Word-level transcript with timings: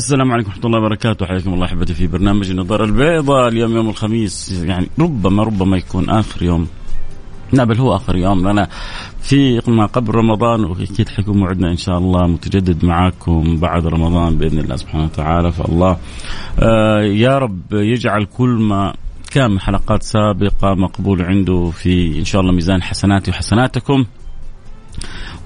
السلام 0.00 0.32
عليكم 0.32 0.48
ورحمة 0.48 0.66
الله 0.66 0.78
وبركاته. 0.78 1.26
حياكم 1.26 1.54
الله 1.54 1.66
أحبتي 1.66 1.94
في 1.94 2.06
برنامج 2.06 2.50
النظارة 2.50 2.84
البيضاء. 2.84 3.48
اليوم 3.48 3.76
يوم 3.76 3.88
الخميس 3.88 4.52
يعني 4.52 4.88
ربما 4.98 5.42
ربما 5.42 5.76
يكون 5.76 6.10
آخر 6.10 6.42
يوم. 6.42 6.66
لا 7.52 7.64
بل 7.64 7.78
هو 7.78 7.96
آخر 7.96 8.16
يوم 8.16 8.48
لنا 8.48 8.68
في 9.22 9.60
ما 9.66 9.86
قبل 9.86 10.14
رمضان 10.14 10.64
وأكيد 10.64 11.08
حيكون 11.08 11.38
موعدنا 11.38 11.70
إن 11.70 11.76
شاء 11.76 11.98
الله 11.98 12.26
متجدد 12.26 12.84
معاكم 12.84 13.56
بعد 13.56 13.86
رمضان 13.86 14.38
بإذن 14.38 14.58
الله 14.58 14.76
سبحانه 14.76 15.04
وتعالى. 15.04 15.52
فالله 15.52 15.96
آه 16.58 17.00
يا 17.02 17.38
رب 17.38 17.72
يجعل 17.72 18.24
كل 18.24 18.48
ما 18.48 18.94
كان 19.30 19.60
حلقات 19.60 20.02
سابقة 20.02 20.74
مقبول 20.74 21.22
عنده 21.22 21.70
في 21.70 22.18
إن 22.18 22.24
شاء 22.24 22.40
الله 22.40 22.52
ميزان 22.52 22.82
حسناتي 22.82 23.30
وحسناتكم. 23.30 24.04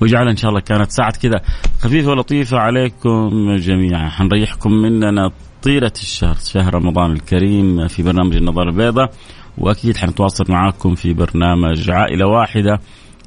ويجعلها 0.00 0.31
إن 0.31 0.37
شاء 0.37 0.48
الله 0.48 0.61
كانت 0.61 0.91
ساعة 0.91 1.19
كذا. 1.19 1.41
خفيفة 1.81 2.11
ولطيفة 2.11 2.59
عليكم 2.59 3.56
جميعا. 3.56 4.09
حنريحكم 4.09 4.73
مننا 4.73 5.31
طيلة 5.62 5.92
الشهر 5.97 6.34
شهر 6.34 6.75
رمضان 6.75 7.12
الكريم 7.12 7.89
في 7.89 8.03
برنامج 8.03 8.36
النظارة 8.36 8.70
البيضاء. 8.70 9.11
وأكيد 9.59 9.97
حنتواصل 9.97 10.45
معاكم 10.48 10.95
في 10.95 11.12
برنامج 11.12 11.91
عائلة 11.91 12.27
واحدة 12.27 12.81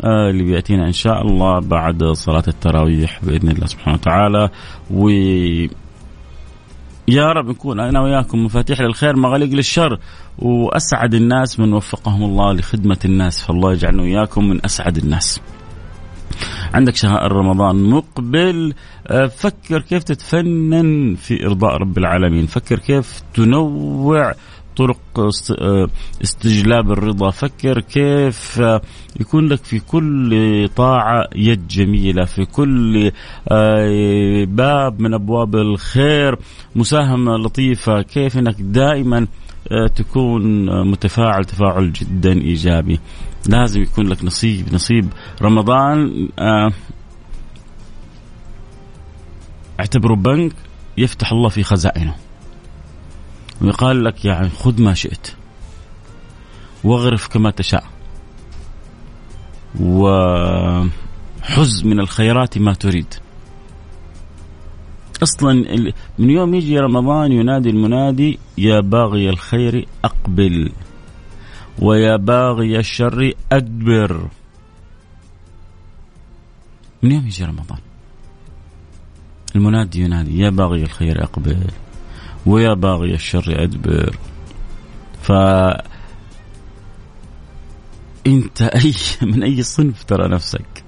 آه 0.03 0.29
اللي 0.29 0.43
بيأتينا 0.43 0.87
إن 0.87 0.91
شاء 0.91 1.21
الله 1.21 1.59
بعد 1.59 2.03
صلاة 2.03 2.43
التراويح 2.47 3.19
بإذن 3.25 3.49
الله 3.49 3.65
سبحانه 3.65 3.97
وتعالى. 3.97 4.49
و 4.91 5.09
يا 7.07 7.31
رب 7.31 7.49
نكون 7.49 7.79
أنا 7.79 8.02
وياكم 8.02 8.45
مفاتيح 8.45 8.81
للخير 8.81 9.15
مغاليق 9.15 9.49
للشر. 9.49 9.99
وأسعد 10.39 11.13
الناس 11.13 11.59
من 11.59 11.73
وفقهم 11.73 12.23
الله 12.23 12.53
لخدمة 12.53 12.99
الناس. 13.05 13.43
فالله 13.43 13.73
يجعلنا 13.73 14.02
وياكم 14.03 14.49
من 14.49 14.65
أسعد 14.65 14.97
الناس. 14.97 15.41
عندك 16.73 16.95
شهر 16.95 17.31
رمضان 17.31 17.75
مقبل 17.75 18.73
آه، 19.07 19.25
فكر 19.25 19.81
كيف 19.81 20.03
تتفنن 20.03 21.15
في 21.15 21.45
إرضاء 21.45 21.77
رب 21.77 21.97
العالمين. 21.97 22.45
فكر 22.45 22.79
كيف 22.79 23.21
تنوع 23.33 24.33
طرق 24.77 25.19
آه، 25.61 25.87
استجلاب 26.23 26.91
الرضا. 26.91 27.29
فكر 27.29 27.79
كيف 27.79 28.61
آه، 28.61 28.81
يكون 29.19 29.47
لك 29.47 29.63
في 29.63 29.79
كل 29.79 30.69
طاعة 30.75 31.23
يد 31.35 31.67
جميلة 31.67 32.25
في 32.25 32.45
كل 32.45 33.11
باب 34.45 35.02
من 35.02 35.13
أبواب 35.13 35.55
الخير 35.55 36.35
مساهمة 36.75 37.37
لطيفة. 37.37 38.02
كيف 38.02 38.37
أنك 38.37 38.55
دائما 38.61 39.27
تكون 39.95 40.65
متفاعل 40.91 41.45
تفاعل 41.45 41.93
جدا 41.93 42.41
إيجابي. 42.41 42.99
لازم 43.49 43.81
يكون 43.81 44.08
لك 44.08 44.23
نصيب 44.23 44.73
نصيب. 44.73 45.14
رمضان 45.42 46.30
آه 46.39 46.71
اعتبره 49.80 50.15
بنك 50.15 50.53
يفتح 50.97 51.31
الله 51.31 51.49
في 51.49 51.64
خزائنه. 51.64 52.15
ويقال 53.61 54.03
لك 54.03 54.25
يعني 54.25 54.49
خذ 54.49 54.81
ما 54.81 54.93
شئت. 54.93 55.27
واغرف 56.83 57.27
كما 57.27 57.52
تشاء. 57.52 57.83
وحز 59.80 60.92
من 61.86 61.99
الخيرات 61.99 62.58
ما 62.58 62.73
تريد. 62.73 63.13
أصلا 65.23 65.54
من 66.20 66.30
يوم 66.30 66.55
يجي 66.55 66.80
رمضان 66.80 67.32
ينادي 67.32 67.70
المنادي 67.70 68.39
يا 68.58 68.80
باغي 68.80 69.30
الخير 69.30 69.88
أقبل 70.04 70.72
ويا 71.80 72.16
باغي 72.16 72.80
الشر 72.80 73.33
أدبر. 73.52 74.28
من 77.04 77.11
يوم 77.11 77.28
يجي 77.28 77.44
رمضان؟ 77.44 77.80
المنادي 79.55 80.02
ينادي 80.02 80.39
يا 80.39 80.50
باغي 80.50 80.83
الخير 80.83 81.23
أقبل 81.23 81.67
ويا 82.45 82.73
باغي 82.73 83.14
الشر 83.14 83.64
أدبر. 83.64 84.17
ف 85.22 85.32
أنت 88.28 88.61
أي 88.61 88.94
من 89.32 89.44
أي 89.44 89.64
صنف 89.64 90.04
ترى 90.04 90.28
نفسك؟ 90.28 90.84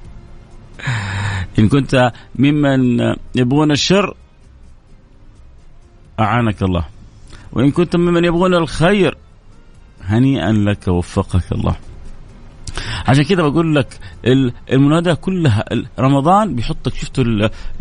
إن 1.60 1.70
كنت 1.70 2.12
ممن 2.36 3.00
يبغون 3.36 3.72
الشر 3.72 4.16
أعانك 6.20 6.64
الله. 6.64 6.86
وإن 7.52 7.72
كنت 7.72 7.96
ممن 7.96 8.26
يبغون 8.26 8.54
الخير 8.54 9.18
هنيئا 10.04 10.52
لك 10.52 10.88
وفقك 10.88 11.52
الله. 11.52 11.76
عشان 13.08 13.24
كذا 13.24 13.42
بقول 13.42 13.76
لك 13.76 14.00
المنادى 14.72 15.16
كلها 15.16 15.66
رمضان 16.00 16.56
بيحطك 16.56 16.94
شفتوا 16.94 17.24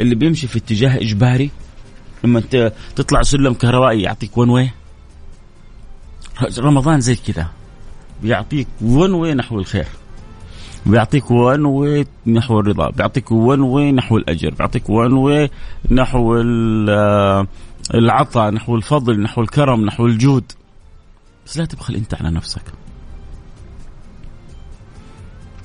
اللي 0.01 0.15
بيمشي 0.15 0.47
في 0.47 0.59
اتجاه 0.59 0.97
إجباري؟ 0.97 1.51
لما 2.25 2.43
تطلع 2.97 3.23
سلم 3.23 3.53
كهربائي 3.55 4.03
يعطيك 4.03 4.39
one 4.39 4.49
way 4.49 4.71
رمضان 6.59 7.01
زي 7.01 7.15
كذا 7.15 7.47
بيعطيك 8.23 8.69
one 8.83 9.13
way 9.13 9.35
نحو 9.35 9.59
الخير. 9.59 9.87
بيعطيك 10.87 11.31
one 11.31 11.65
way 11.65 12.07
نحو 12.27 12.61
الرضا. 12.61 12.91
بيعطيك 12.91 13.33
one 13.33 13.61
way 13.61 13.93
نحو 13.93 14.17
الأجر. 14.17 14.55
بيعطيك 14.55 14.91
one 14.91 15.13
way 15.13 15.51
نحو 15.91 16.43
العطاء 17.95 18.51
نحو 18.51 18.77
الفضل 18.77 19.21
نحو 19.21 19.41
الكرم 19.43 19.85
نحو 19.85 20.07
الجود. 20.07 20.53
بس 21.47 21.59
لا 21.59 21.65
تبخل 21.65 21.95
أنت 21.95 22.15
على 22.15 22.31
نفسك. 22.31 22.63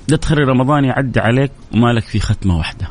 لا 0.08 0.16
تخلي 0.16 0.42
رمضان 0.44 0.84
يعدي 0.84 1.20
عليك 1.20 1.52
وما 1.72 1.92
لك 1.92 2.04
في 2.04 2.20
ختمة 2.20 2.58
واحدة. 2.58 2.88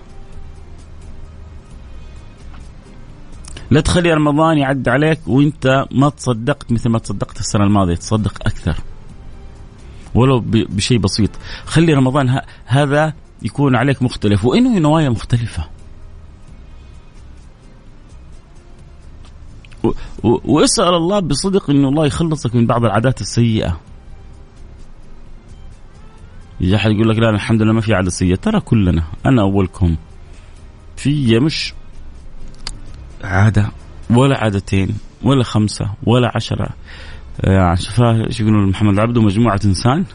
لا 3.71 3.81
تخلي 3.81 4.13
رمضان 4.13 4.57
يعدي 4.57 4.89
عليك 4.89 5.19
وأنت 5.27 5.85
ما 5.91 6.09
تصدقت 6.09 6.71
مثل 6.71 6.89
ما 6.89 6.99
تصدقت 6.99 7.39
السنة 7.39 7.63
الماضية 7.63 7.95
تصدق 7.95 8.47
أكثر. 8.47 8.75
ولو 10.15 10.39
بشيء 10.45 10.97
بسيط. 10.97 11.29
خلي 11.65 11.93
رمضان 11.93 12.41
هذا 12.65 13.13
يكون 13.41 13.75
عليك 13.75 14.01
مختلف. 14.01 14.45
وإنه 14.45 14.79
نوايا 14.79 15.09
مختلفة. 15.09 15.69
واسأل 20.23 20.93
الله 20.93 21.19
بصدق 21.19 21.69
انه 21.69 21.89
الله 21.89 22.05
يخلصك 22.05 22.55
من 22.55 22.65
بعض 22.65 22.85
العادات 22.85 23.21
السيئة. 23.21 23.79
يجي 26.61 26.75
أحد 26.75 26.91
يقول 26.91 27.09
لك 27.09 27.17
لا 27.17 27.29
الحمد 27.29 27.61
لله 27.61 27.73
ما 27.73 27.81
في 27.81 27.93
عادة 27.93 28.09
سيئة، 28.09 28.35
ترى 28.35 28.59
كلنا 28.59 29.03
أنا 29.25 29.41
أولكم 29.41 29.95
في 30.97 31.39
مش 31.39 31.73
عادة 33.23 33.71
ولا 34.09 34.37
عادتين 34.37 34.97
ولا 35.23 35.43
خمسة 35.43 35.93
ولا 36.03 36.31
عشرة. 36.35 36.69
يعني 37.43 37.77
شوفها 37.77 38.27
إيش 38.27 38.39
يقولون 38.39 38.69
محمد 38.69 38.99
عبده 38.99 39.21
مجموعة 39.21 39.59
إنسان؟ 39.65 40.05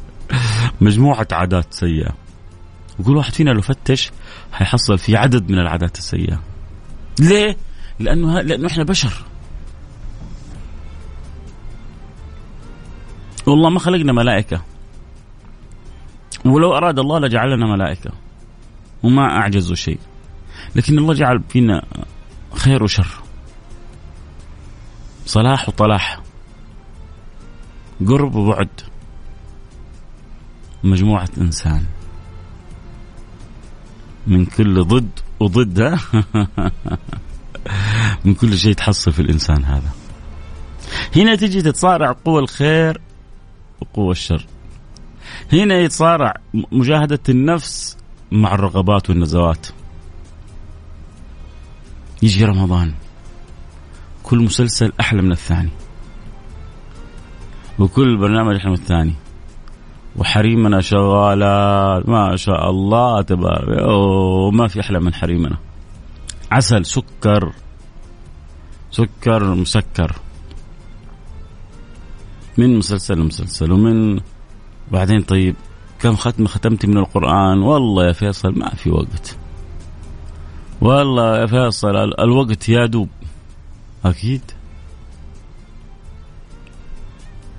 مجموعة 0.80 1.28
عادات 1.32 1.74
سيئة. 1.74 2.12
وكل 2.98 3.16
واحد 3.16 3.32
فينا 3.32 3.50
لو 3.50 3.60
فتش 3.60 4.10
حيحصل 4.52 4.98
في 4.98 5.16
عدد 5.16 5.50
من 5.50 5.58
العادات 5.58 5.98
السيئة. 5.98 6.40
ليه؟ 7.20 7.56
لأنه 8.00 8.40
لأنه 8.40 8.66
إحنا 8.66 8.84
بشر. 8.84 9.24
والله 13.46 13.70
ما 13.70 13.78
خلقنا 13.78 14.12
ملائكة. 14.12 14.62
ولو 16.44 16.76
أراد 16.76 16.98
الله 16.98 17.18
لجعلنا 17.18 17.66
ملائكة. 17.66 18.10
وما 19.02 19.22
اعجزوا 19.22 19.76
شيء. 19.76 19.98
لكن 20.76 20.98
الله 20.98 21.14
جعل 21.14 21.42
فينا 21.48 21.82
خير 22.54 22.82
وشر. 22.82 23.22
صلاح 25.26 25.68
وطلاح. 25.68 26.20
قرب 28.06 28.34
وبعد. 28.34 28.80
مجموعة 30.84 31.28
إنسان. 31.38 31.86
من 34.26 34.46
كل 34.46 34.84
ضد 34.84 35.10
وضد. 35.40 35.98
من 38.24 38.34
كل 38.34 38.58
شيء 38.58 38.74
تحصل 38.74 39.12
في 39.12 39.22
الإنسان 39.22 39.64
هذا. 39.64 39.90
هنا 41.16 41.34
تجي 41.34 41.62
تتصارع 41.62 42.12
قوى 42.24 42.40
الخير 42.40 43.00
وقوى 43.80 44.10
الشر. 44.10 44.46
هنا 45.52 45.74
يتصارع 45.74 46.34
مجاهدة 46.72 47.20
النفس 47.28 47.96
مع 48.32 48.54
الرغبات 48.54 49.10
والنزوات. 49.10 49.66
يجي 52.22 52.44
رمضان. 52.44 52.94
كل 54.22 54.38
مسلسل 54.38 54.92
أحلى 55.00 55.22
من 55.22 55.32
الثاني. 55.32 55.70
وكل 57.78 58.16
برنامج 58.16 58.54
أحلى 58.56 58.70
من 58.70 58.76
الثاني. 58.76 59.14
وحريمنا 60.16 60.80
شغالات 60.80 62.08
ما 62.08 62.36
شاء 62.36 62.70
الله 62.70 63.22
تبارك. 63.22 63.88
وما 63.88 64.68
في 64.68 64.80
أحلى 64.80 65.00
من 65.00 65.14
حريمنا. 65.14 65.56
عسل 66.52 66.86
سكر. 66.86 67.52
سكر 68.90 69.54
مسكر. 69.54 70.16
من 72.58 72.78
مسلسل 72.78 73.18
لمسلسل 73.18 73.72
ومن 73.72 74.20
بعدين 74.92 75.22
طيب 75.22 75.56
كم 76.00 76.16
ختمة 76.16 76.48
ختمت 76.48 76.86
من 76.86 76.98
القرآن؟ 76.98 77.58
والله 77.58 78.06
يا 78.06 78.12
فيصل 78.12 78.58
ما 78.58 78.74
في 78.74 78.90
وقت. 78.90 79.36
والله 80.80 81.38
يا 81.38 81.46
فيصل 81.46 81.96
الوقت 82.20 82.68
يا 82.68 82.86
دوب. 82.86 83.08
أكيد. 84.04 84.42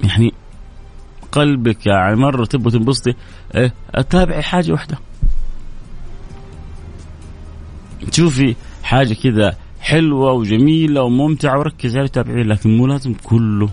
يعني 0.03 0.33
قلبك 1.31 1.85
يعني 1.87 2.15
مرة 2.15 2.45
تبغى 2.45 2.71
تنبسطي. 2.71 3.13
إيه 3.55 3.73
تابعي 4.09 4.43
حاجة 4.43 4.71
واحدة. 4.71 4.97
تشوفي 8.11 8.55
حاجة 8.83 9.13
كذا 9.13 9.57
حلوة 9.81 10.31
وجميلة 10.31 11.01
وممتعة. 11.01 11.59
وركزي 11.59 11.99
عليها 11.99 12.11
تابعيه 12.11 12.43
لكن 12.43 12.77
مو 12.77 12.87
لازم 12.87 13.13
كله. 13.23 13.69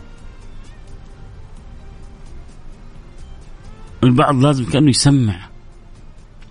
البعض 4.04 4.34
لازم 4.34 4.64
كأنه 4.64 4.88
يسمع. 4.88 5.48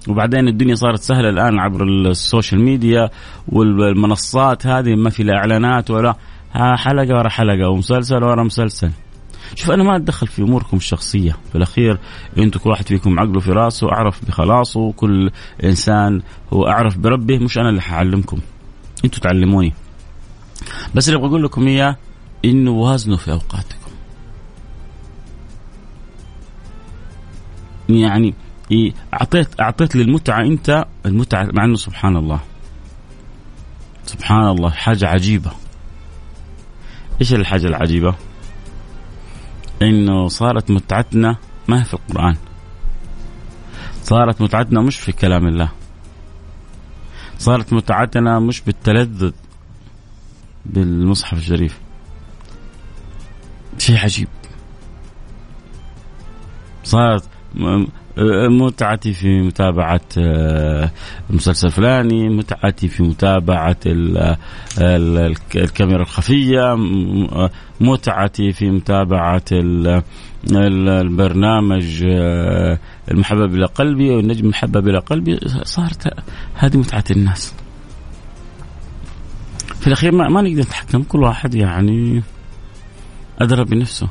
وبعدين 0.08 0.48
الدنيا 0.48 0.76
صارت 0.76 1.00
سهلة 1.00 1.30
الآن 1.30 1.60
عبر 1.60 1.84
السوشيال 1.84 2.62
ميديا 2.62 3.10
والمنصات 3.48 4.68
هذه 4.68 4.96
ما 4.96 5.10
في 5.10 5.24
لا 5.24 5.34
إعلانات 5.34 5.92
ولا 5.92 6.16
حلقة 6.54 7.18
ورا 7.18 7.30
حلقة 7.30 7.70
ومسلسل 7.70 8.24
ورا 8.24 8.44
مسلسل. 8.44 8.92
شوف 9.56 9.72
أنا 9.72 9.84
ما 9.84 9.96
أتدخل 9.96 10.28
في 10.28 10.42
أموركم 10.42 10.78
الشخصية. 10.78 11.32
في 11.50 11.56
الأخير 11.56 11.98
أنتم 12.38 12.60
كل 12.60 12.70
واحد 12.70 12.88
فيكم 12.88 13.20
عقله 13.20 13.40
في 13.40 13.52
راسه 13.52 13.92
أعرف 13.92 14.26
بخلاصه 14.26 14.92
كل 14.92 15.32
إنسان 15.64 16.22
هو 16.54 16.68
أعرف 16.68 16.98
بربه 16.98 17.38
مش 17.38 17.58
أنا 17.58 17.70
اللي 17.70 17.82
حعلمكم 17.82 18.40
أنتم 19.06 19.20
تعلموني. 19.20 19.74
بس 20.96 21.10
اللي 21.10 21.20
بقول 21.20 21.44
لكم 21.44 21.68
إياه 21.68 21.98
إنه 22.46 22.72
وازنوا 22.72 23.18
في 23.18 23.32
أوقاتكم. 23.32 23.92
يعني 27.90 28.34
أعطيت 29.14 29.60
أعطيت 29.62 29.96
للمتعة 29.96 30.42
أنت 30.42 30.86
المتعة 31.06 31.50
مع 31.54 31.66
إنه 31.66 31.76
سبحان 31.76 32.18
الله. 32.18 32.40
سبحان 34.06 34.48
الله 34.48 34.70
حاجة 34.70 35.08
عجيبة. 35.08 35.52
إيش 37.22 37.34
الحاجة 37.34 37.68
العجيبة؟ 37.68 38.16
إنه 39.82 40.28
صارت 40.28 40.72
متعتنا 40.72 41.36
ما 41.68 41.82
هي 41.82 41.86
في 41.86 41.94
القرآن. 41.94 42.38
صارت 44.04 44.42
متعتنا 44.42 44.82
مش 44.82 45.00
في 45.00 45.12
كلام 45.12 45.48
الله. 45.48 45.70
صارت 47.40 47.74
متعتنا 47.74 48.40
مش 48.40 48.62
بالتلذذ 48.62 49.32
بالمصحف 50.66 51.38
الشريف. 51.38 51.80
شيء 53.78 53.98
عجيب. 53.98 54.28
صارت 56.84 57.24
متعتي 58.50 59.14
في 59.14 59.42
متابعة 59.42 60.02
آه، 60.18 60.92
المسلسل 61.30 61.68
الفلاني 61.68 62.30
متعتي 62.30 62.88
في 62.88 63.04
متابعة 63.04 63.78
الكاميرا 65.56 66.02
الخفية 66.02 66.76
متعتي 67.82 68.52
في 68.52 68.70
متابعة 68.70 69.44
البرنامج 70.52 72.04
آه، 72.08 72.80
المحبب 73.12 73.56
إلى 73.56 73.66
قلبي 73.66 74.10
والنجم 74.10 74.44
المحبب 74.44 74.88
إلى 74.88 75.00
قلبي. 75.00 75.40
صارت 75.64 76.14
هذه 76.54 76.78
متعة 76.78 77.04
الناس. 77.12 77.54
في 79.80 79.88
الأخير 79.88 80.12
ما, 80.12 80.30
ما 80.30 80.42
نقدر 80.42 80.62
نتحكم 80.62 81.04
كل 81.04 81.24
واحد 81.24 81.56
يعني 81.56 82.24
أدرى 83.40 83.64
بنفسه. 83.64 84.08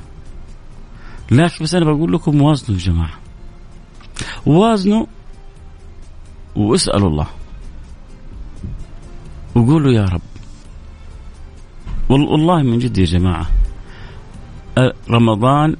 لكن 1.30 1.64
بس 1.64 1.74
أنا 1.74 1.84
بقول 1.84 2.12
لكم 2.12 2.42
وازنوا 2.42 2.78
يا 2.78 2.84
جماعة. 2.84 3.25
وازنوا 4.46 5.06
واسألوا 6.56 7.08
الله. 7.08 7.26
وقولوا 9.54 9.92
يا 9.92 10.04
رب. 10.04 10.20
والله 12.08 12.62
من 12.62 12.78
جد 12.78 12.98
يا 12.98 13.04
جماعة 13.04 13.46
رمضان 15.10 15.76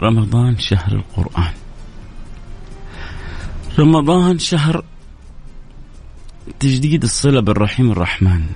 رمضان 0.00 0.58
شهر 0.58 0.92
القرآن. 0.92 1.54
رمضان 3.78 4.38
شهر 4.38 4.84
تجديد 6.60 7.02
الصلة 7.02 7.40
بالرحيم 7.40 7.92
الرحمن. 7.92 8.46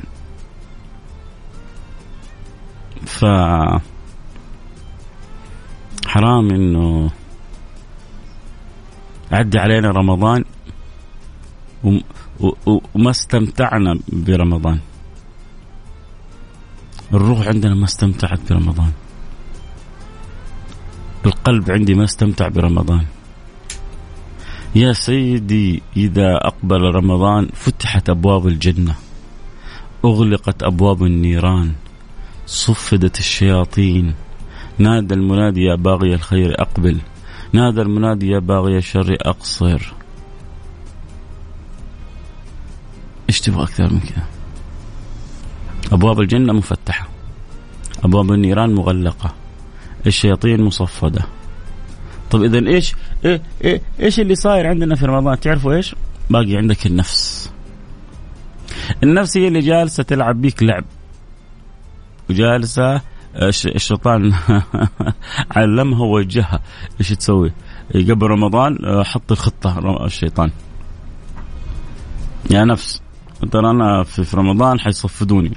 ف 3.07 3.25
حرام 6.07 6.51
إنه 6.51 7.11
عدي 9.33 9.59
علينا 9.59 9.91
رمضان 9.91 10.45
وما 12.95 13.11
استمتعنا 13.11 13.99
برمضان. 14.09 14.79
الروح 17.15 17.49
عندنا 17.49 17.75
ما 17.75 17.85
استمتعت 17.85 18.53
برمضان. 18.53 18.93
القلب 21.27 21.71
عندي 21.71 21.95
ما 21.95 22.05
استمتع 22.05 22.49
برمضان. 22.49 23.07
يا 24.75 24.93
سيدي 24.93 25.83
إذا 25.97 26.37
أقبل 26.37 26.81
رمضان 26.81 27.49
فتحت 27.55 28.11
أبواب 28.11 28.47
الجنة. 28.47 28.95
أغلقت 30.05 30.63
أبواب 30.63 31.03
النيران. 31.03 31.73
صفدت 32.47 33.19
الشياطين. 33.19 34.15
نادى 34.79 35.15
المنادي 35.15 35.61
يا 35.61 35.75
باغي 35.75 36.15
الخير 36.15 36.63
أقبل. 36.63 36.99
نادى 37.53 37.83
المنادي 37.83 38.31
يا 38.31 38.39
باغي 38.39 38.77
الشر 38.77 39.17
أقصر 39.21 39.93
إيش 43.29 43.41
تبغى 43.41 43.63
أكثر 43.63 43.93
من 43.93 44.01
كذا 44.01 44.25
أبواب 45.93 46.21
الجنة 46.21 46.53
مفتحة. 46.53 47.09
أبواب 48.05 48.33
النيران 48.33 48.75
مغلقة. 48.75 49.35
الشياطين 50.07 50.63
مصفدة. 50.63 51.23
طب 52.31 52.43
إذا 52.43 52.59
إيش؟ 52.59 52.95
إيه 53.25 53.43
إيه 53.65 53.81
إيش 54.01 54.21
اللي 54.21 54.35
صاير 54.35 54.67
عندنا 54.67 54.95
في 54.95 55.07
رمضان؟ 55.07 55.41
تعرفوا 55.41 55.75
إيش؟ 55.75 55.95
باقي 56.31 56.57
عندك 56.57 56.87
النفس. 56.87 57.51
النفس 59.03 59.37
هي 59.37 59.49
اللي 59.49 59.61
جالسة 59.61 60.03
تلعب 60.03 60.41
بيك 60.41 60.63
لعب. 60.63 60.85
وجالسة 62.31 63.01
الشيطان 63.37 64.33
علمها 65.57 66.01
ووجهها 66.01 66.61
إيش 67.01 67.09
تسوي؟ 67.09 67.53
قبل 67.95 68.27
رمضان 68.27 68.85
آه، 68.85 69.03
حط 69.03 69.33
الخطة 69.33 70.05
الشيطان. 70.05 70.51
يا 72.51 72.65
نفس. 72.65 73.03
ترى 73.53 73.71
أنا 73.71 74.03
في 74.03 74.37
رمضان 74.37 74.81
حيصفدوني. 74.81 75.53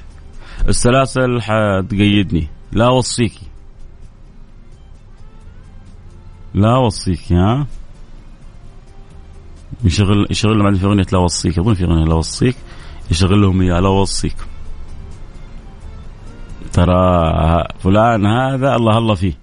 السلاسل 0.67 1.41
حتقيدني. 1.41 2.47
لا 2.71 2.87
أوصيكي. 2.87 3.47
لا 6.53 6.75
اوصيك 6.75 7.33
ها؟ 7.33 7.67
يشغل 9.83 10.27
يشغل 10.31 10.63
بعدين 10.63 10.79
في 10.79 10.85
أغنية 10.85 11.05
لا 11.11 11.19
اوصيك 11.19 11.59
أظن 11.59 11.73
في 11.73 11.83
أغنية 11.83 12.05
لا 12.05 12.13
أوصيك. 12.13 12.55
يشغل 13.11 13.41
لهم 13.41 13.61
إياها 13.61 13.81
لا 13.81 13.87
اوصيك 13.87 14.35
ترى 16.73 17.63
فلان 17.79 18.25
هذا 18.25 18.75
الله 18.75 18.97
الله 18.97 19.15
فيه. 19.15 19.33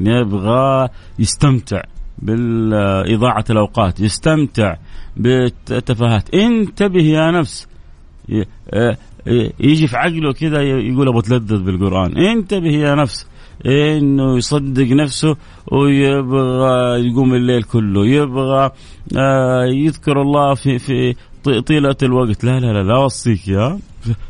يبغى 0.00 0.88
يستمتع 1.18 1.82
بالإضاعة 2.18 3.44
الأوقات 3.50 4.00
يستمتع 4.00 4.76
بالتفاهات. 5.16 6.34
انتبه 6.34 7.02
يا 7.02 7.30
نفس. 7.30 7.68
يجي 9.60 9.86
في 9.86 9.96
عقله 9.96 10.32
كذا 10.32 10.62
يقول 10.62 11.08
أبغى 11.08 11.18
اتلذذ 11.18 11.62
بالقرآن. 11.62 12.18
انتبه 12.18 12.70
يا 12.70 12.94
نفس. 12.94 13.26
إنه 13.66 14.36
يصدق 14.36 14.86
نفسه 14.92 15.36
ويبغى 15.72 17.06
يقوم 17.08 17.34
الليل 17.34 17.62
كله 17.62 18.06
يبغى 18.06 18.70
آه، 19.16 19.64
يذكر 19.64 20.22
الله 20.22 20.54
في 20.54 20.78
في 20.78 21.14
طيلة 21.44 21.96
الوقت. 22.02 22.44
لا 22.44 22.60
لا 22.60 22.72
لا 22.72 22.82
لا 22.82 22.96
أوصيك 22.96 23.48
يا. 23.48 23.78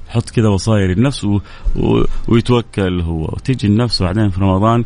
حط 0.08 0.30
كذا 0.30 0.48
وصايا 0.48 0.86
للنفس 0.86 1.24
و... 1.24 1.40
و... 1.76 2.04
ويتوكل 2.28 3.00
هو. 3.00 3.24
وتجي 3.24 3.66
النفس 3.66 4.02
بعدين 4.02 4.30
في 4.30 4.40
رمضان 4.40 4.84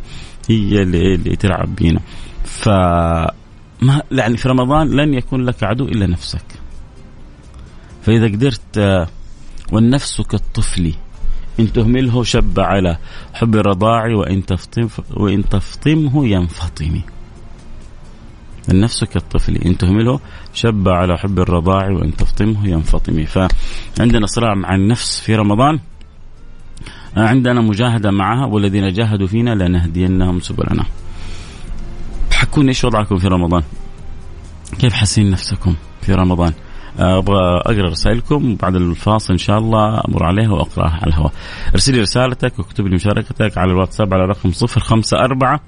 هي 0.49 0.81
اللي, 0.81 1.15
اللي 1.15 1.35
تلعب 1.35 1.75
بينا. 1.75 1.99
ف 2.43 2.69
ما 3.81 4.01
يعني 4.11 4.37
في 4.37 4.49
رمضان 4.49 4.87
لن 4.87 5.13
يكون 5.13 5.45
لك 5.45 5.63
عدو 5.63 5.85
إلا 5.85 6.07
نفسك. 6.07 6.45
فإذا 8.01 8.25
قدرت 8.25 9.07
والنفس 9.71 10.21
كالطفل 10.21 10.93
إن 11.59 11.73
تهمله 11.73 12.23
شب 12.23 12.59
على 12.59 12.97
حب 13.33 13.55
الرضاع 13.55 14.15
وإن 14.15 14.45
تفطم 14.45 14.87
وإن 15.13 15.49
تفطمه 15.49 16.27
ينفطم 18.63 18.75
النفس 18.75 19.03
كالطفل 19.03 19.55
إن 19.55 19.77
تهمله 19.77 20.19
شب 20.53 20.89
على 20.89 21.17
حب 21.17 21.39
الرضاع 21.39 21.89
وإن 21.89 22.15
تفطمه 22.15 22.67
ينفطم. 22.67 23.25
فعندنا 23.25 24.25
صراع 24.25 24.53
مع 24.53 24.75
النفس 24.75 25.19
في 25.19 25.35
رمضان. 25.35 25.79
عندنا 27.17 27.61
مجاهدة 27.61 28.11
معها 28.11 28.45
والذين 28.45 28.93
جاهدوا 28.93 29.27
فينا 29.27 29.55
لنهدينهم 29.55 30.39
سبلنا. 30.39 30.85
حكوني 32.31 32.69
إيش 32.69 32.83
وضعكم 32.83 33.17
في 33.17 33.27
رمضان؟ 33.27 33.63
كيف 34.79 34.93
حاسين 34.93 35.31
نفسكم 35.31 35.75
في 36.01 36.13
رمضان؟ 36.13 36.53
أبغى 36.99 37.57
أقرأ 37.57 37.89
رسائلكم 37.89 38.55
بعد 38.55 38.75
الفاصل 38.75 39.33
إن 39.33 39.37
شاء 39.37 39.57
الله 39.57 40.01
أمر 40.07 40.23
عليها 40.23 40.51
وأقرأها 40.51 40.99
على 41.01 41.07
الهواء. 41.07 41.31
ارسل 41.73 41.93
لي 41.93 42.01
رسالتك 42.01 42.59
واكتب 42.59 42.87
لي 42.87 42.95
مشاركتك 42.95 43.57
على 43.57 43.71
الواتساب 43.71 44.13
على 44.13 44.25
رقم 44.25 44.51
054 44.51 45.59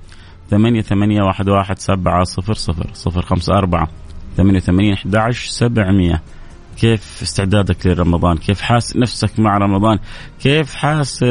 ثمانية 0.49 0.81
ثمانية 0.81 1.21
واحد 1.21 1.49
واحد 1.49 1.79
سبعة 1.79 2.23
صفر 2.23 2.53
صفر 2.53 2.89
صفر 2.93 3.21
خمسة 3.21 3.57
أربعة. 3.57 3.87
ثمانية 4.37 4.59
ثمانية 4.59 4.93
أحد 4.93 5.15
عشر 5.15 5.49
سبعمية. 5.49 6.21
كيف 6.77 7.19
استعدادك 7.21 7.87
لرمضان؟ 7.87 8.37
كيف 8.37 8.61
حاس 8.61 8.97
نفسك 8.97 9.39
مع 9.39 9.57
رمضان؟ 9.57 9.99
كيف 10.39 10.75
حاس 10.75 11.25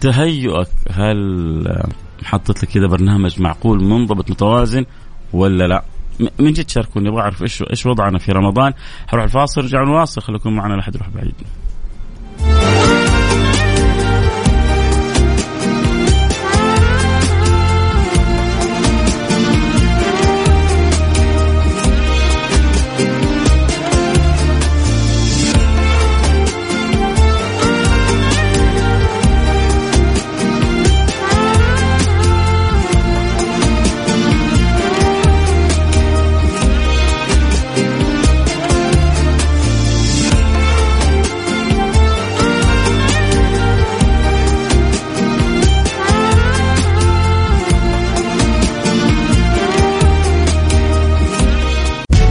تهيؤك؟ 0.00 0.68
هل 0.90 1.86
محطت 2.22 2.62
لك 2.62 2.70
كذا 2.70 2.86
برنامج 2.86 3.40
معقول 3.40 3.84
منضبط 3.84 4.30
متوازن 4.30 4.84
ولا 5.32 5.64
لا؟ 5.64 5.84
من 6.38 6.52
جد 6.52 6.68
شاركوني 6.68 7.08
أبغى 7.08 7.20
أعرف 7.20 7.42
إيش 7.42 7.62
إيش 7.70 7.86
وضعنا 7.86 8.18
في 8.18 8.32
رمضان. 8.32 8.72
حروح 9.06 9.24
الفاصل 9.24 9.64
رجع 9.64 9.84
نواصل 9.84 10.22
خليكم 10.22 10.52
معنا 10.52 10.74
لا 10.74 10.82
حد 10.82 10.94
يروح 10.94 11.08
بعيد. 11.08 11.34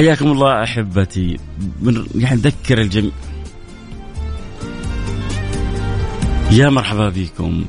حياكم 0.00 0.32
الله 0.32 0.62
أحبتي. 0.62 1.36
من 1.82 2.06
يعني 2.14 2.36
نذكر 2.36 2.80
الجميع. 2.80 3.10
يا 6.50 6.68
مرحبا 6.68 7.08
بكم. 7.08 7.64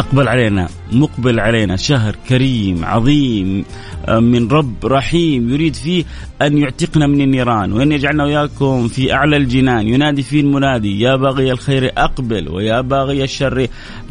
أقبل 0.00 0.28
علينا 0.28 0.68
مقبل 0.92 1.40
علينا 1.40 1.76
شهر 1.76 2.16
كريم 2.28 2.84
عظيم 2.84 3.64
آه، 4.08 4.18
من 4.18 4.48
رب 4.48 4.86
رحيم 4.86 5.48
يريد 5.48 5.74
فيه 5.74 6.04
أن 6.42 6.58
يعتقنا 6.58 7.06
من 7.06 7.20
النيران 7.20 7.72
وأن 7.72 7.92
يجعلنا 7.92 8.24
واياكم 8.24 8.88
في 8.88 9.12
أعلى 9.12 9.36
الجنان. 9.36 9.88
ينادي 9.88 10.22
فيه 10.22 10.40
المنادي 10.40 11.00
يا 11.00 11.16
باغي 11.16 11.52
الخير 11.52 11.92
أقبل 11.96 12.48
ويا 12.48 12.80
باغي 12.80 13.24
الشر 13.24 13.66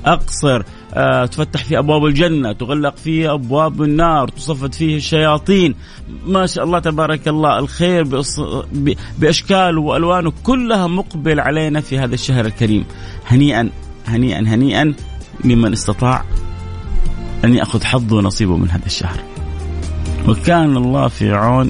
أقصر. 0.06 0.64
تفتح 1.32 1.64
فيه 1.64 1.80
أبواب 1.80 2.06
الجنة 2.06 2.52
تغلق 2.52 2.98
فيه 2.98 3.34
أبواب 3.34 3.82
النار 3.82 4.28
تصفد 4.28 4.74
فيه 4.74 4.98
الشياطين. 4.98 5.76
ما 6.26 6.46
شاء 6.46 6.64
الله 6.64 6.80
تبارك 6.80 7.28
الله 7.28 7.60
الخير 7.60 8.24
باشكاله 9.20 9.82
والوانه 9.82 10.34
كلها 10.44 10.88
مقبل 10.88 11.40
علينا 11.40 11.82
في 11.82 12.00
هذا 12.00 12.14
الشهر 12.14 12.46
الكريم. 12.46 12.86
هنيئا 13.28 13.70
هنيئا 14.08 14.40
هنيئا 14.40 14.94
لمن 15.44 15.74
استطاع 15.74 16.24
أن 17.46 17.54
يأخذ 17.54 17.84
حظه 17.84 18.16
ونصيبه 18.16 18.58
من 18.58 18.70
هذا 18.70 18.86
الشهر. 18.86 19.20
وكان 20.28 20.78
الله 20.78 21.08
في 21.08 21.32
عون 21.32 21.70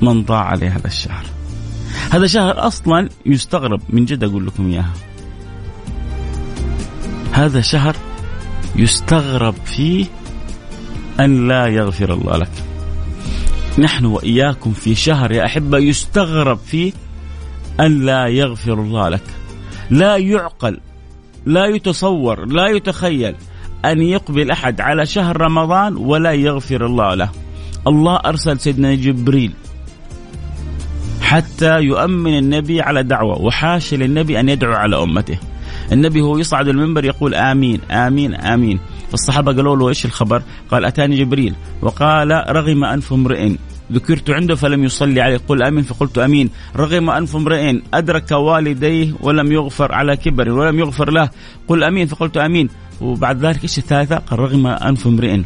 من 0.00 0.22
ضاع 0.22 0.44
عليه 0.44 0.76
هذا 0.76 0.86
الشهر. 0.86 1.24
هذا 2.10 2.26
شهر 2.26 2.66
أصلا 2.66 3.08
يستغرب 3.26 3.80
من 3.88 4.04
جد 4.04 4.24
أقول 4.24 4.46
لكم 4.46 4.70
إياها. 4.70 4.92
هذا 7.32 7.60
شهر 7.60 7.96
يستغرب 8.76 9.54
فيه 9.64 10.06
أن 11.20 11.48
لا 11.48 11.66
يغفر 11.66 12.12
الله 12.14 12.36
لك. 12.36 12.50
نحن 13.78 14.04
وإياكم 14.04 14.72
في 14.72 14.94
شهر 14.94 15.32
يا 15.32 15.46
أحبة 15.46 15.78
يستغرب 15.78 16.58
فيه 16.58 16.92
أن 17.80 18.06
لا 18.06 18.26
يغفر 18.26 18.72
الله 18.72 19.08
لك. 19.08 19.22
لا 19.90 20.16
يعقل 20.16 20.80
لا 21.46 21.66
يتصور 21.66 22.46
لا 22.46 22.66
يتخيل 22.66 23.34
أن 23.84 24.02
يقبل 24.02 24.50
أحد 24.50 24.80
على 24.80 25.06
شهر 25.06 25.40
رمضان 25.40 25.96
ولا 25.96 26.32
يغفر 26.32 26.86
الله 26.86 27.14
له. 27.14 27.28
الله 27.86 28.16
أرسل 28.16 28.60
سيدنا 28.60 28.94
جبريل 28.94 29.52
حتى 31.22 31.80
يؤمن 31.80 32.38
النبي 32.38 32.80
على 32.80 33.02
دعوة 33.02 33.42
وحاشا 33.42 33.96
للنبي 33.96 34.40
أن 34.40 34.48
يدعو 34.48 34.72
على 34.72 35.02
أمته. 35.02 35.38
النبي 35.92 36.20
هو 36.20 36.38
يصعد 36.38 36.68
المنبر 36.68 37.04
يقول 37.04 37.34
آمين 37.34 37.80
آمين 37.90 38.34
آمين. 38.34 38.78
فالصحابة 39.10 39.52
قالوا 39.52 39.76
له 39.76 39.88
إيش 39.88 40.04
الخبر؟ 40.04 40.42
قال 40.70 40.84
أتاني 40.84 41.16
جبريل. 41.16 41.54
وقال 41.82 42.30
رغم 42.48 42.84
أنف 42.84 43.12
امرئ. 43.12 43.52
ذكرت 43.92 44.30
عنده 44.30 44.54
فلم 44.54 44.84
يصلي 44.84 45.20
عليه. 45.20 45.40
قل 45.48 45.62
آمين 45.62 45.82
فقلت 45.82 46.18
آمين. 46.18 46.50
رغم 46.76 47.10
أنف 47.10 47.36
امرئ 47.36 47.80
أدرك 47.94 48.30
والديه 48.30 49.12
ولم 49.20 49.52
يغفر 49.52 49.92
على 49.92 50.16
كبر 50.16 50.48
ولم 50.50 50.78
يغفر 50.78 51.10
له. 51.10 51.30
قل 51.68 51.84
آمين 51.84 52.06
فقلت 52.06 52.36
آمين. 52.36 52.68
وبعد 53.00 53.44
ذلك 53.44 53.62
إيش 53.62 53.78
الثالثة؟ 53.78 54.16
قال 54.16 54.38
رغم 54.38 54.66
أنف 54.66 55.06
امرئ 55.06 55.40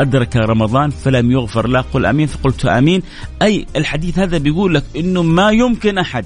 أدرك 0.00 0.36
رمضان 0.36 0.90
فلم 0.90 1.30
يغفر 1.30 1.68
له. 1.68 1.80
قل 1.80 2.06
أمين 2.06 2.26
فقلت 2.26 2.66
أمين. 2.66 3.02
أي 3.42 3.66
الحديث 3.76 4.18
هذا 4.18 4.38
بيقول 4.38 4.74
لك 4.74 4.84
أنه 4.96 5.22
ما 5.22 5.50
يمكن 5.50 5.98
أحد 5.98 6.24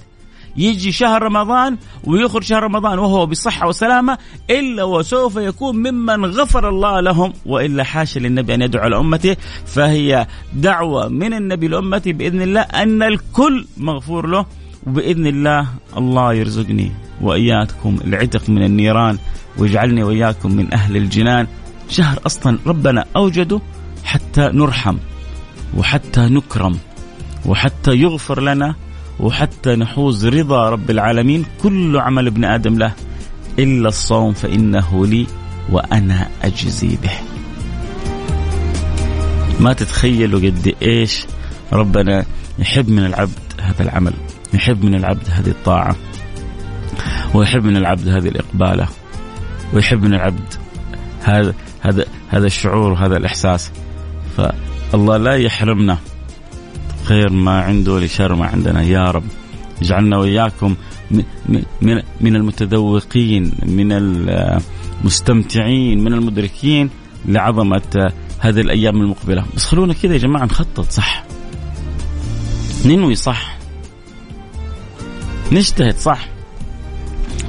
يجي 0.57 0.93
شهر 0.93 1.23
رمضان 1.23 1.77
ويخرج 2.05 2.43
شهر 2.43 2.63
رمضان 2.63 2.99
وهو 2.99 3.27
بصحة 3.27 3.69
وسلامة 3.69 4.19
إلا 4.51 4.85
وسوف 4.85 5.37
يكون 5.37 5.77
ممن 5.77 6.25
غفر 6.25 6.69
الله 6.69 7.01
لهم 7.01 7.33
وإلا 7.47 7.85
حاشا 7.85 8.19
للنبي 8.19 8.55
أن 8.55 8.63
يدعو 8.63 8.89
لأمته. 8.89 9.37
فهي 9.67 10.27
دعوة 10.55 11.09
من 11.09 11.35
النبي 11.35 11.69
لأمته 11.69 12.13
بإذن 12.13 12.43
الله 12.43 12.61
أن 12.61 13.03
الكل 13.03 13.67
مغفور 13.77 14.27
له 14.27 14.47
وبإذن 14.87 15.27
الله 15.27 15.69
الله 15.97 16.35
يرزقني 16.35 16.93
وإياكم 17.21 17.99
العتق 18.05 18.51
من 18.51 18.65
النيران 18.65 19.19
ويجعلني 19.59 20.03
وإياكم 20.03 20.53
من 20.53 20.75
أهل 20.75 20.97
الجنان. 20.97 21.47
شهر 21.89 22.19
أصلا 22.27 22.59
ربنا 22.67 23.05
أوجده 23.17 23.61
حتى 24.05 24.51
نرحم 24.55 24.97
وحتى 25.77 26.21
نكرم 26.21 26.79
وحتى 27.47 27.97
يغفر 27.97 28.41
لنا 28.41 28.75
وحتى 29.21 29.77
نحوز 29.77 30.27
رضا 30.27 30.71
رب 30.71 30.91
العالمين 30.91 31.45
كل 31.63 31.97
عمل 31.97 32.27
ابن 32.27 32.45
آدم 32.45 32.79
له 32.79 32.93
إلا 33.59 33.89
الصوم 33.89 34.33
فإنه 34.33 35.07
لي 35.07 35.27
وأنا 35.71 36.29
أجزي 36.43 36.99
به. 37.03 37.13
ما 39.61 39.73
تتخيلوا 39.73 40.41
قد 40.41 40.75
إيش 40.83 41.27
ربنا 41.73 42.25
يحب 42.59 42.89
من 42.89 43.07
العبد 43.07 43.39
هذا 43.61 43.83
العمل، 43.83 44.13
يحب 44.55 44.85
من 44.85 44.95
العبد 44.95 45.29
هذه 45.31 45.49
الطاعة. 45.49 45.97
ويحب 47.35 47.65
من 47.65 47.77
العبد 47.77 48.09
هذه 48.09 48.29
الإقبالة. 48.29 48.89
ويحب 49.73 50.03
من 50.03 50.15
العبد 50.15 50.55
هذا 51.23 51.55
هذا 51.81 52.05
هذا 52.29 52.47
الشعور 52.47 52.93
وهذا 52.93 53.17
الإحساس. 53.17 53.71
فالله 54.37 55.17
لا 55.17 55.35
يحرمنا 55.35 55.99
خير 57.05 57.31
ما 57.31 57.61
عنده 57.63 58.01
لشر 58.01 58.35
ما 58.35 58.47
عندنا. 58.47 58.83
يا 58.83 59.11
رب 59.11 59.25
اجعلنا 59.83 60.19
وإياكم 60.19 60.75
من 61.81 62.03
من 62.21 62.37
المتذوقين 62.37 63.53
من 63.67 63.93
المستمتعين 65.01 66.05
من 66.05 66.13
المدركين 66.13 66.91
لعظمة 67.27 68.13
هذه 68.39 68.61
الأيام 68.61 68.97
المقبلة. 68.97 69.45
بس 69.57 69.65
خلونا 69.65 69.95
كذا 69.95 70.13
يا 70.13 70.19
جماعة 70.19 70.45
نخطط 70.45 70.91
صح؟ 70.91 71.25
ننوي 72.87 73.15
صح؟ 73.15 73.57
نجتهد 75.53 75.97
صح؟ 75.97 76.29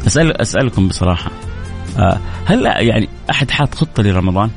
اسال 0.08 0.42
أسألكم 0.42 0.88
بصراحة 0.88 1.32
آه، 1.98 2.20
هل 2.46 2.66
يعني 2.66 3.10
أحد 3.30 3.52
حاط 3.52 3.76
خطة 3.76 4.04
لرمضان؟ 4.04 4.50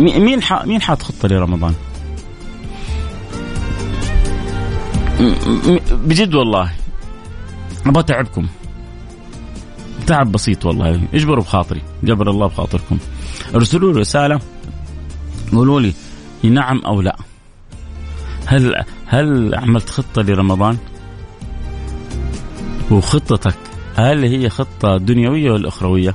مين 0.00 0.40
مين 0.64 0.82
حاط 0.82 1.02
خطة 1.02 1.28
لرمضان؟ 1.28 1.74
بجد 5.90 6.34
والله. 6.34 6.72
أبغى 7.86 8.00
أتعبكم. 8.00 8.46
تعب 10.06 10.32
بسيط 10.32 10.66
والله. 10.66 11.00
اجبروا 11.14 11.44
بخاطري. 11.44 11.82
جبر 12.02 12.30
الله 12.30 12.46
بخاطركم. 12.46 12.98
ارسلوا 13.54 13.92
لي 13.92 14.00
رسالة. 14.00 14.40
قولوا 15.52 15.80
لي 15.80 15.92
نعم 16.42 16.78
أو 16.78 17.00
لا. 17.00 17.16
هل 18.46 18.84
هل 19.06 19.54
عملت 19.54 19.90
خطة 19.90 20.22
لرمضان؟ 20.22 20.78
وخطتك 22.90 23.56
هل 23.96 24.24
هي 24.24 24.48
خطة 24.48 24.96
دنيوية 24.96 25.50
ولا 25.50 25.68
أخروية؟ 25.68 26.14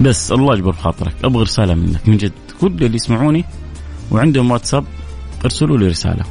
بس 0.00 0.32
الله 0.32 0.54
يجبر 0.54 0.72
خاطرك 0.72 1.14
أبغى 1.24 1.42
رسالة 1.42 1.74
منك 1.74 2.08
من 2.08 2.16
جد. 2.16 2.32
كل 2.60 2.66
اللي 2.66 2.96
يسمعوني 2.96 3.44
وعندهم 4.10 4.50
واتساب 4.50 4.84
ارسلوا 5.44 5.78
لي 5.78 5.86
رسالة. 5.86 6.24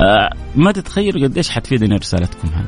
آه 0.00 0.30
ما 0.56 0.72
تتخيلوا 0.72 1.28
قديش 1.28 1.50
حتفيدني 1.50 1.96
رسالتكم 1.96 2.48
هذه. 2.48 2.66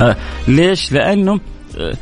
آه 0.00 0.16
ليش؟ 0.48 0.92
لأنه 0.92 1.40
آه 1.78 1.96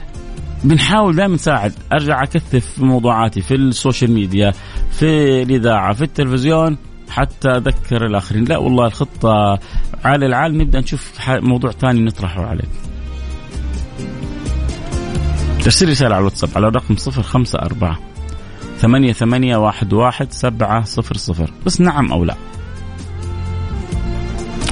بنحاول 0.65 1.17
دائما 1.17 1.35
نساعد. 1.35 1.73
أرجع 1.93 2.23
أكثف 2.23 2.67
في 2.67 2.85
موضوعاتي 2.85 3.41
في 3.41 3.55
السوشيال 3.55 4.11
ميديا 4.12 4.53
في 4.91 5.43
الإذاعة 5.43 5.93
في 5.93 6.03
التلفزيون 6.03 6.77
حتى 7.11 7.49
أذكر 7.49 8.07
الآخرين. 8.07 8.45
لا 8.45 8.59
والله 8.59 8.87
الخطة 8.87 9.59
على 10.05 10.27
العالم 10.27 10.61
نبدأ 10.61 10.81
نشوف 10.81 11.13
موضوع 11.29 11.71
ثاني 11.71 12.01
نطرحه 12.01 12.47
عليك 12.47 12.69
ارسل 15.65 15.89
رسالة 15.89 16.15
على 16.15 16.21
الواتساب 16.21 16.51
على 16.57 16.69
الرقم 16.69 16.97
صفر 16.97 17.23
خمسة 17.23 17.59
أربعة 17.59 17.99
ثمانية 18.79 19.13
ثمانية 19.13 19.57
واحد 19.57 19.93
واحد 19.93 20.33
سبعة 20.33 20.85
صفر 20.85 21.17
صفر 21.17 21.51
بس 21.67 21.81
نعم 21.81 22.13
أو 22.13 22.25
لا 22.25 22.37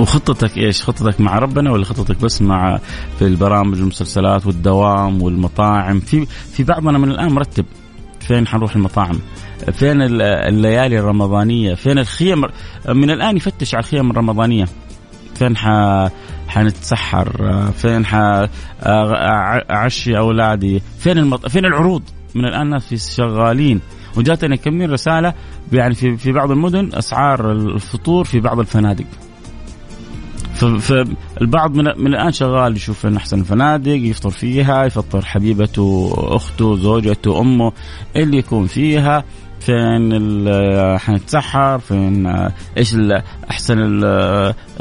وخطتك 0.01 0.59
إيش؟ 0.59 0.83
خطتك 0.83 1.21
مع 1.21 1.39
ربنا 1.39 1.73
ولا 1.73 1.85
خطتك 1.85 2.21
بس 2.21 2.43
مع 2.43 2.79
في 3.19 3.27
البرامج 3.27 3.79
والمسلسلات 3.81 4.47
والدوام 4.47 5.23
والمطاعم؟ 5.23 6.01
في 6.01 6.27
في 6.27 6.65
بعضنا 6.65 6.99
من 6.99 7.11
الآن 7.11 7.33
مرتب 7.33 7.65
فين 8.21 8.47
حنروح 8.47 8.77
المطاعم؟ 8.77 9.19
فين 9.73 10.03
الليالي 10.03 10.99
الرمضانية؟ 10.99 11.75
فين 11.75 11.99
الخيم؟ 11.99 12.43
من 12.89 13.11
الآن 13.11 13.37
يفتش 13.37 13.75
على 13.75 13.85
الخيم 13.85 14.11
الرمضانية. 14.11 14.67
فين 15.41 15.57
ح... 15.57 15.69
حنتسحر؟ 16.49 17.53
فين 17.73 18.07
حأعشي 18.07 20.19
أولادي؟ 20.19 20.83
فين 20.99 21.19
المط... 21.19 21.49
فين 21.49 21.65
العروض؟ 21.65 22.03
من 22.35 22.45
الآن 22.45 22.63
الناس 22.63 22.87
في 22.87 22.97
شغالين. 22.97 23.81
وجاتني 24.17 24.57
كم 24.57 24.83
رسالة 24.83 25.35
يعني 25.73 25.95
في 25.95 26.17
في 26.17 26.33
بعض 26.33 26.51
المدن 26.51 26.91
أسعار 26.95 27.53
الفطور 27.53 28.25
في 28.25 28.41
بعض 28.41 28.59
الفنادق. 28.59 29.05
فالبعض 30.81 31.75
من, 31.75 31.85
من 31.85 32.07
الآن 32.07 32.33
شغال 32.33 32.77
يشوف 32.77 33.07
إن 33.07 33.17
أحسن 33.17 33.41
الفنادق 33.41 33.97
يفطر 33.97 34.31
فيها 34.31 34.85
يفطر 34.85 35.25
حبيبته 35.25 36.15
أخته 36.17 36.77
زوجته 36.77 37.41
أمه 37.41 37.73
اللي 38.17 38.39
يكون 38.39 38.67
فيها. 38.67 39.25
فين 39.61 40.99
حنتسحر 40.99 41.79
فين 41.79 42.27
إيش 42.77 42.95
أحسن 43.51 43.77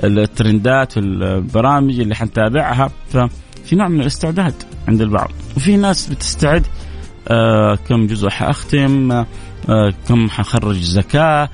الترندات 0.04 0.92
في 0.92 1.00
البرامج 1.00 2.00
اللي 2.00 2.16
حنتابعها. 2.16 2.90
ففي 3.10 3.76
نوع 3.76 3.88
من 3.88 4.02
الاستعداد 4.02 4.54
عند 4.88 5.02
البعض. 5.02 5.32
وفي 5.58 5.78
ناس 5.78 6.08
بتستعد 6.08 6.66
آه 7.28 7.76
كم 7.76 8.08
جزء 8.08 8.30
حأختم 8.30 9.12
آه 9.12 9.26
كم 10.08 10.30
حخرج 10.30 10.80
زكاه 10.82 11.50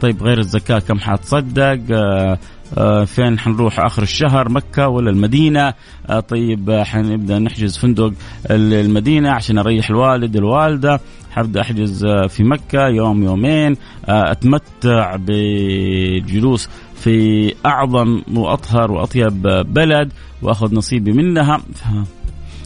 طيب 0.00 0.22
غير 0.22 0.38
الزكاة 0.38 0.78
كم 0.78 0.98
حتصدق؟ 0.98 1.80
آه 1.92 2.38
آه 2.78 3.04
فين 3.04 3.38
حنروح 3.38 3.80
آخر 3.80 4.02
الشهر 4.02 4.48
مكة 4.48 4.88
ولا 4.88 5.10
المدينة؟ 5.10 5.74
آه 6.10 6.20
طيب 6.20 6.82
حنبدأ 6.84 7.38
نحجز 7.38 7.76
فندق 7.78 8.12
المدينة 8.50 9.30
عشان 9.30 9.58
أريح 9.58 9.90
الوالد 9.90 10.36
الوالدة. 10.36 11.00
حبدأ 11.30 11.60
أحجز 11.60 12.06
في 12.06 12.44
مكة 12.44 12.88
يوم 12.88 13.22
يومين. 13.24 13.76
آه 14.06 14.32
أتمتع 14.32 15.16
بجلوس 15.16 16.68
في 16.94 17.54
أعظم 17.66 18.22
وأطهر 18.34 18.92
وأطيب 18.92 19.42
بلد 19.66 20.12
وأخذ 20.42 20.74
نصيبي 20.74 21.12
منها. 21.12 21.60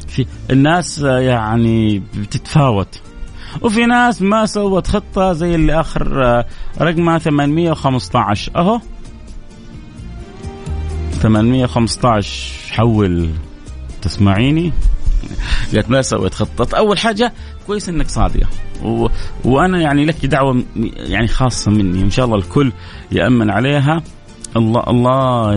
في 0.08 0.26
الناس 0.50 0.98
يعني 0.98 2.02
بتتفاوت. 2.14 3.00
وفي 3.62 3.86
ناس 3.86 4.22
ما 4.22 4.46
سوت 4.46 4.86
خطة 4.86 5.32
زي 5.32 5.54
اللي 5.54 5.80
آخر 5.80 6.24
آه، 6.24 6.46
رقمها 6.80 7.18
815 7.18 8.52
أهو. 8.56 8.80
815 11.22 12.72
حول. 12.72 13.30
تسمعيني؟ 14.02 14.72
قالت 15.74 15.90
ما 15.90 16.02
سويت 16.02 16.34
خطة. 16.34 16.76
أول 16.76 16.98
حاجة 16.98 17.32
كويس 17.66 17.88
إنك 17.88 18.08
صادقة 18.08 18.46
و... 18.84 19.08
وأنا 19.44 19.80
يعني 19.80 20.04
لك 20.04 20.26
دعوة 20.26 20.62
يعني 20.96 21.26
خاصة 21.28 21.70
مني. 21.70 22.02
إن 22.02 22.10
شاء 22.10 22.24
الله 22.24 22.36
الكل 22.36 22.72
يأمن 23.12 23.50
عليها. 23.50 24.02
الله 24.56 24.82
الله 24.88 25.54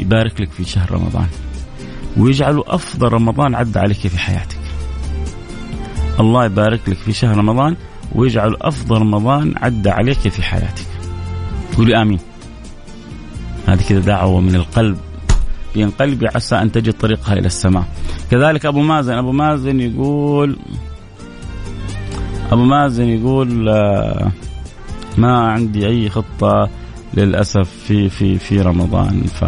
يبارك 0.00 0.40
لك 0.40 0.50
في 0.50 0.64
شهر 0.64 0.92
رمضان. 0.92 1.26
ويجعله 2.16 2.64
أفضل 2.66 3.08
رمضان 3.08 3.54
عدى 3.54 3.78
عليك 3.78 3.98
في 3.98 4.18
حياتك. 4.18 4.55
الله 6.20 6.44
يبارك 6.44 6.88
لك 6.88 6.96
في 6.96 7.12
شهر 7.12 7.36
رمضان 7.36 7.76
ويجعل 8.14 8.56
أفضل 8.60 8.98
رمضان 8.98 9.54
عدى 9.56 9.90
عليك 9.90 10.18
في 10.18 10.42
حياتك. 10.42 10.86
قولي 11.76 12.02
آمين. 12.02 12.18
هذه 13.66 13.82
كذا 13.88 14.00
دعوة 14.00 14.40
من 14.40 14.54
القلب. 14.54 14.98
بين 15.74 15.90
قلبي 15.90 16.28
عسى 16.34 16.56
أن 16.56 16.72
تجد 16.72 16.92
طريقها 16.92 17.32
إلى 17.32 17.46
السماء. 17.46 17.84
كذلك 18.30 18.66
أبو 18.66 18.80
مازن. 18.80 19.12
أبو 19.12 19.32
مازن 19.32 19.80
يقول 19.80 20.56
أبو 22.52 22.64
مازن 22.64 23.08
يقول 23.08 23.68
آه، 23.68 24.30
ما 25.18 25.38
عندي 25.38 25.86
أي 25.86 26.10
خطة 26.10 26.68
للأسف 27.14 27.70
في 27.86 28.08
في 28.08 28.38
في 28.38 28.60
رمضان. 28.60 29.22
ف 29.22 29.44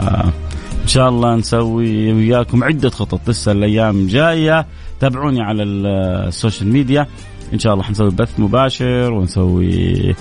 إن 0.83 0.95
شاء 0.95 1.09
الله 1.09 1.35
نسوي 1.35 2.13
وياكم 2.13 2.65
عدة 2.65 2.91
خطط. 2.91 3.21
لسه 3.29 3.53
الأيام 3.53 4.07
جاية. 4.07 4.67
تابعوني 5.01 5.43
على 5.43 5.63
ال 5.63 5.78
social 5.78 6.69
media. 6.73 7.07
إن 7.53 7.59
شاء 7.59 7.73
الله 7.73 7.85
حنسوي 7.85 8.11
بث 8.11 8.41
مباشر 8.41 9.13
ونسوي 9.13 10.15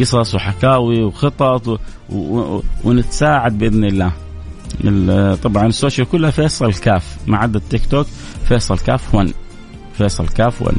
قصص 0.00 0.34
وحكاوي 0.34 1.02
وخطط 1.02 1.80
ونتساعد 2.84 3.58
بإذن 3.58 3.84
الله. 3.84 4.12
طبعا 5.34 5.66
ال 5.66 5.72
social 5.72 6.08
كلها 6.08 6.30
فيصل 6.30 6.74
كاف 6.74 7.16
ما 7.26 7.38
عدا 7.38 7.58
التيك 7.58 7.86
توك 7.86 8.06
فيصل 8.48 8.78
كاف 8.78 9.14
1 9.14 9.32
فيصل 9.98 10.28
كاف 10.28 10.62
1 10.62 10.76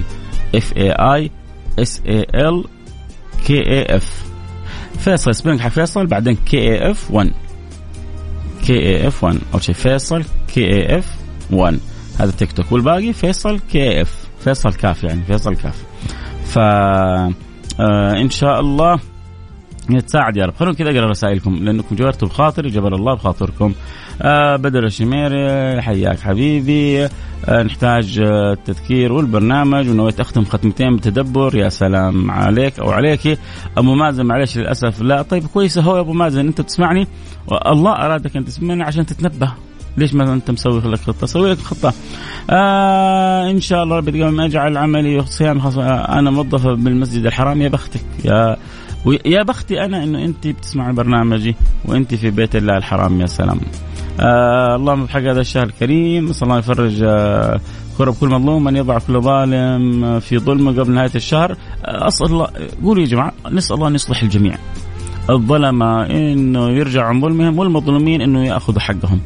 F 0.55 0.77
A 0.77 0.91
I 0.91 1.31
S 1.79 2.01
A 2.07 2.25
L 2.35 2.63
K 3.45 3.57
A 3.57 3.95
F 3.95 4.25
فيصل 4.99 5.35
spelling 5.35 5.59
حق 5.59 5.69
فيصل 5.69 6.07
بعدين 6.07 6.35
K 6.35 6.57
A 6.57 6.91
F 6.91 7.11
1 7.11 7.31
K 8.65 8.73
A 8.73 9.07
F 9.07 9.23
1 9.23 9.39
أول 9.53 9.63
شيء 9.63 9.75
فيصل 9.75 10.23
K 10.53 10.65
A 10.65 10.99
F 10.99 11.15
1 11.51 11.79
هذا 12.19 12.31
تيك 12.31 12.51
توك. 12.51 12.71
والباقي 12.71 13.13
فيصل 13.13 13.59
كيف؟ 13.59 14.27
فيصل 14.39 14.73
كاف 14.73 15.03
يعني 15.03 15.21
فيصل 15.23 15.55
كاف. 15.55 15.83
ف 16.45 16.57
آه 16.57 17.33
إن 18.21 18.29
شاء 18.29 18.59
الله 18.59 18.99
يتساعد 19.89 20.37
يا 20.37 20.45
رب. 20.45 20.53
خلونا 20.55 20.75
كذا 20.75 20.89
أقرأ 20.89 21.09
رسائلكم 21.09 21.55
لأنكم 21.55 21.95
جبرتوا 21.95 22.27
بخاطري 22.27 22.69
جبر 22.69 22.95
الله 22.95 23.13
بخاطركم. 23.13 23.73
آه 24.21 24.55
بدر 24.55 24.85
الشميري 24.85 25.81
حياك 25.81 26.19
حبيبي. 26.19 27.05
آه 27.05 27.63
نحتاج 27.63 28.19
آه 28.19 28.53
التذكير 28.53 29.13
والبرنامج 29.13 29.89
ونويت 29.89 30.19
أختم 30.19 30.45
ختمتين 30.45 30.95
بتدبر 30.95 31.55
يا 31.55 31.69
سلام 31.69 32.31
عليك 32.31 32.79
أو 32.79 32.91
عليك 32.91 33.39
أبو 33.77 33.95
مازن 33.95 34.25
معلش 34.25 34.57
للأسف 34.57 35.01
لا. 35.01 35.21
طيب 35.21 35.45
كويس 35.45 35.77
هو 35.77 35.95
يا 35.95 36.01
أبو 36.01 36.13
مازن 36.13 36.47
أنت 36.47 36.61
تسمعني. 36.61 37.07
الله 37.67 37.91
أرادك 37.91 38.37
أن 38.37 38.45
تسمعني 38.45 38.83
عشان 38.83 39.05
تتنبه. 39.05 39.51
ليش 39.97 40.13
ما 40.13 40.33
أنت 40.33 40.51
مسوي 40.51 40.81
لك 40.81 40.99
خطة؟ 40.99 41.27
سوي 41.27 41.51
لك 41.51 41.57
خطة. 41.57 41.93
آه 42.49 43.51
إن 43.51 43.59
شاء 43.59 43.83
الله 43.83 43.97
ربي 43.97 44.23
ما 44.23 44.45
أجعل 44.45 44.77
عملي 44.77 45.25
صيام 45.25 45.61
أنا 45.87 46.31
موظفة 46.31 46.73
بالمسجد 46.73 47.25
الحرام 47.25 47.61
يا 47.61 47.69
بختك 47.69 48.01
يا 48.25 48.57
ويا 49.05 49.43
بختي 49.43 49.85
أنا 49.85 50.03
إنه 50.03 50.25
أنت 50.25 50.47
بتسمعي 50.47 50.93
برنامجي 50.93 51.55
وأنت 51.85 52.15
في 52.15 52.29
بيت 52.29 52.55
الله 52.55 52.77
الحرام 52.77 53.21
يا 53.21 53.25
سلام. 53.25 53.59
آه 54.19 54.75
اللهم 54.75 55.05
بحق 55.05 55.21
هذا 55.21 55.41
الشهر 55.41 55.63
الكريم 55.63 56.33
صلى 56.33 56.47
الله 56.47 56.59
يفرج 56.59 57.03
آه 57.03 57.59
كرب 57.97 58.13
كل 58.13 58.27
مظلوم 58.27 58.63
من 58.63 58.75
يضع 58.75 58.99
كل 58.99 59.21
ظالم 59.21 60.19
في 60.19 60.37
ظلمه 60.37 60.71
قبل 60.71 60.91
نهاية 60.91 61.11
الشهر 61.15 61.51
آه 61.85 62.07
أسأل 62.07 62.27
الله 62.27 62.47
قولوا 62.83 63.03
يا 63.03 63.07
جماعة 63.07 63.33
نسأل 63.51 63.75
الله 63.75 63.87
أن 63.87 63.95
يصلح 63.95 64.23
الجميع. 64.23 64.57
الظلمة 65.29 66.05
إنه 66.05 66.69
يرجع 66.69 67.05
عن 67.05 67.21
ظلمهم 67.21 67.59
والمظلومين 67.59 68.21
إنه 68.21 68.45
يأخذوا 68.45 68.79
حقهم. 68.79 69.19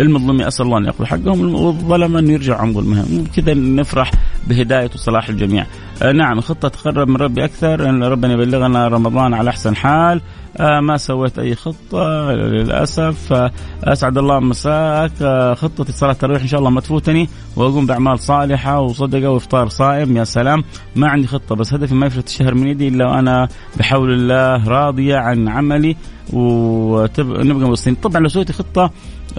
المظلومين 0.00 0.46
أسأل 0.46 0.66
الله 0.66 0.78
أن 0.78 0.84
ياخذ 0.84 1.04
حقهم 1.04 1.54
والظلمة 1.54 2.18
أن 2.18 2.30
يرجع 2.30 2.60
عن 2.60 2.72
ظلمهم 2.72 3.24
وكذا 3.30 3.54
نفرح 3.54 4.10
بهداية 4.46 4.90
وصلاح 4.94 5.28
الجميع. 5.28 5.66
آه 6.02 6.12
نعم 6.12 6.40
خطة 6.40 6.68
تقرب 6.68 7.08
من 7.08 7.16
ربي 7.16 7.44
أكثر. 7.44 7.88
إن 7.90 8.04
ربنا 8.04 8.32
يبلغنا 8.32 8.88
رمضان 8.88 9.34
على 9.34 9.50
أحسن 9.50 9.76
حال. 9.76 10.20
آه 10.56 10.80
ما 10.80 10.96
سويت 10.96 11.38
أي 11.38 11.54
خطة 11.54 12.32
للأسف. 12.32 13.32
آه 13.32 13.52
أسعد 13.84 14.18
الله 14.18 14.40
مساك 14.40 15.12
آه 15.22 15.54
خطتي 15.54 15.92
صلاة 15.92 16.12
التراويح 16.12 16.42
إن 16.42 16.48
شاء 16.48 16.60
الله 16.60 16.70
ما 16.70 16.80
تفوتني. 16.80 17.28
وأقوم 17.56 17.86
بأعمال 17.86 18.18
صالحة 18.18 18.80
وصدقة 18.80 19.30
وإفطار 19.30 19.68
صائم. 19.68 20.16
يا 20.16 20.24
سلام. 20.24 20.64
ما 20.96 21.08
عندي 21.08 21.26
خطة 21.26 21.54
بس 21.54 21.74
هدفي 21.74 21.94
ما 21.94 22.06
يفلت 22.06 22.28
الشهر 22.28 22.54
من 22.54 22.66
يدي 22.66 22.88
إلا 22.88 23.06
وأنا 23.06 23.48
بحول 23.76 24.12
الله 24.12 24.68
راضية 24.68 25.16
عن 25.16 25.48
عملي. 25.48 25.96
ونبقى 26.32 27.44
مبسوطين. 27.44 27.94
طبعا 27.94 28.20
لو 28.20 28.28
سويتي 28.28 28.52
خطة 28.52 28.90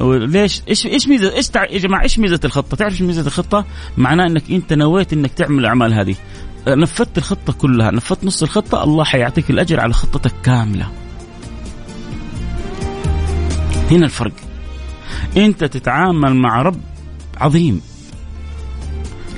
ليش 0.02 0.62
إيش 0.68 0.86
إيش 0.86 1.08
ميزه 1.08 1.36
إيش 1.36 1.50
تع... 1.50 1.64
يا 1.64 1.80
جماعة 1.80 2.04
إيش 2.04 2.20
ميزة 2.20 2.40
الخطة؟ 2.46 2.78
تعرف 2.78 2.94
إيش 2.94 3.02
ميزة 3.02 3.28
الخطة؟ 3.28 3.66
معناه 3.98 4.26
إنك 4.26 4.52
أنت 4.52 4.74
نويت 4.74 5.14
إنك 5.14 5.34
تعمل 5.34 5.60
الأعمال 5.60 5.94
هذه. 5.94 6.16
نفذت 6.68 7.18
الخطة 7.18 7.54
كلها، 7.54 7.92
نفذت 7.92 8.24
نص 8.24 8.44
الخطة 8.44 8.84
الله 8.84 9.04
حيعطيك 9.04 9.50
الأجر 9.50 9.80
على 9.80 9.94
خطتك 9.94 10.34
كاملة. 10.44 10.88
هنا 13.92 14.06
الفرق. 14.06 14.34
أنت 15.38 15.64
تتعامل 15.64 16.36
مع 16.36 16.62
رب 16.62 16.82
عظيم. 17.38 17.82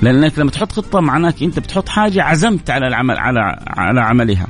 لأنك 0.02 0.38
لما 0.38 0.50
تحط 0.50 0.72
خطة 0.72 1.00
معناك 1.00 1.42
أنت 1.42 1.58
بتحط 1.58 1.88
حاجة 1.88 2.22
عزمت 2.22 2.70
على 2.70 2.86
العمل 2.86 3.18
على 3.18 3.64
على 3.66 4.00
عملها. 4.00 4.46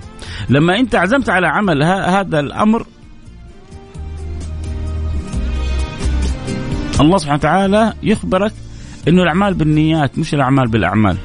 لما 0.49 0.79
أنت 0.79 0.95
عزمت 0.95 1.29
على 1.29 1.47
عمل 1.47 1.83
هذا 1.83 2.41
الأمر 2.41 2.87
الله 7.01 7.19
سبحانه 7.19 7.39
وتعالى 7.39 7.95
يخبرك 8.03 8.53
إنه 9.09 9.23
الأعمال 9.23 9.55
بالنيات 9.55 10.19
مش 10.19 10.35
الأعمال 10.35 10.69
بالأعمال. 10.69 11.17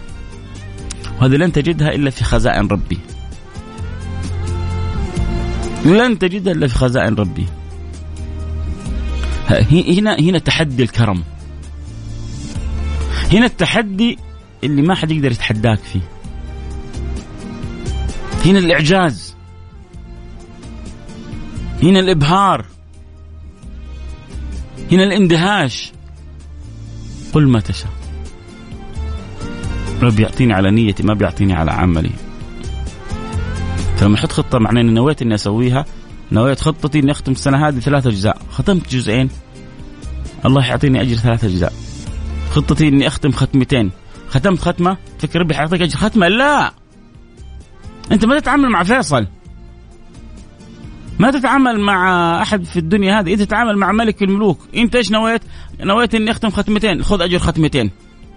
وهذه 1.22 1.36
لن 1.36 1.52
تجدها 1.52 1.96
إلا 1.96 2.10
في 2.10 2.24
خزائن 2.24 2.68
ربي. 2.68 3.00
لن 5.86 6.20
تجدها 6.20 6.54
إلا 6.54 6.68
في 6.68 6.76
خزائن 6.76 7.16
ربي. 7.16 7.46
هنا 9.72 10.20
هنا 10.20 10.40
تحدي 10.40 10.84
الكرم. 10.84 11.24
هنا 13.34 13.46
التحدي 13.46 14.20
اللي 14.64 14.82
ما 14.82 14.96
حد 14.96 15.12
يقدر 15.12 15.32
يتحداك 15.32 15.80
فيه. 15.80 16.02
هنا 18.46 18.60
الإعجاز. 18.60 19.36
هنا 21.84 22.00
الإبهار. 22.00 22.66
هنا 24.96 25.04
الاندهاش. 25.04 25.92
قل 27.34 27.48
ما 27.48 27.60
تشاء. 27.60 27.92
رب 30.02 30.20
يعطيني 30.20 30.54
على 30.54 30.72
نيتي 30.72 31.04
ما 31.04 31.14
بيعطيني 31.14 31.54
على 31.54 31.72
عملي. 31.72 32.12
فلما 33.98 34.16
أحط 34.16 34.32
خطة 34.32 34.60
معناه 34.60 34.82
إني 34.82 34.92
نويت 34.92 35.22
إني 35.22 35.36
أسويها 35.36 35.86
نويت 36.32 36.60
خطتي 36.60 37.00
إني 37.00 37.12
أختم 37.12 37.32
السنة 37.32 37.68
هذه 37.68 37.80
ثلاثة 37.80 38.10
أجزاء. 38.10 38.38
ختمت 38.52 38.90
جزئين. 38.90 39.30
الله 40.46 40.66
يعطيني 40.66 41.02
أجر 41.02 41.16
ثلاثة 41.16 41.48
أجزاء. 41.48 41.74
خطتي 42.52 42.88
إني 42.88 43.08
أختم 43.08 43.32
ختمتين. 43.32 43.92
ختمت 44.30 44.60
ختمة؟ 44.60 44.98
تفكر 45.20 45.40
ربي 45.40 45.54
حيعطيك 45.54 45.82
أجر. 45.82 45.98
ختمة؟ 45.98 46.28
لا! 46.28 46.74
أنت 48.12 48.26
ما 48.26 48.40
تتعامل 48.40 48.70
مع 48.70 48.84
فيصل. 48.84 49.28
ما 51.20 51.32
تتعامل 51.32 51.80
مع 51.80 52.42
أحد 52.42 52.64
في 52.64 52.80
الدنيا 52.80 53.20
هذه 53.20 53.34
انت 53.34 53.42
تتعامل 53.42 53.78
مع 53.78 53.92
ملك 53.92 54.24
الملوك 54.24 54.60
أنت 54.76 54.96
إيش 54.96 55.12
نويت؟ 55.12 55.42
نويت 55.80 56.16
إني 56.16 56.32
أختم 56.32 56.50
ختمتين 56.50 57.04
خذ 57.04 57.22
أجر 57.22 57.40
ختمتين. 57.40 57.92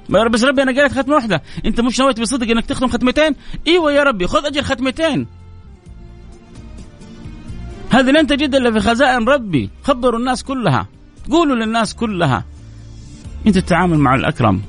بس 0.08 0.44
ربي 0.44 0.62
أنا 0.62 0.80
قالت 0.80 0.98
ختمة 0.98 1.14
واحدة. 1.14 1.42
أنت 1.66 1.80
مش 1.80 2.00
نويت 2.00 2.20
بصدق 2.20 2.50
إنك 2.50 2.66
تختم 2.66 2.88
ختمتين؟ 2.88 3.34
إيوه 3.66 3.92
يا 3.92 4.02
ربي 4.02 4.26
خذ 4.26 4.46
أجر 4.46 4.62
ختمتين. 4.62 5.26
هذه 7.90 8.10
لن 8.10 8.26
تجد 8.26 8.54
إلا 8.54 8.72
في 8.72 8.80
خزائن 8.80 9.28
ربي. 9.28 9.70
خبروا 9.82 10.18
الناس 10.20 10.44
كلها. 10.44 10.86
قولوا 11.30 11.56
للناس 11.56 11.94
كلها. 11.94 12.44
أنت 13.46 13.58
تتعامل 13.58 13.98
مع 13.98 14.14
الأكرم. 14.14 14.62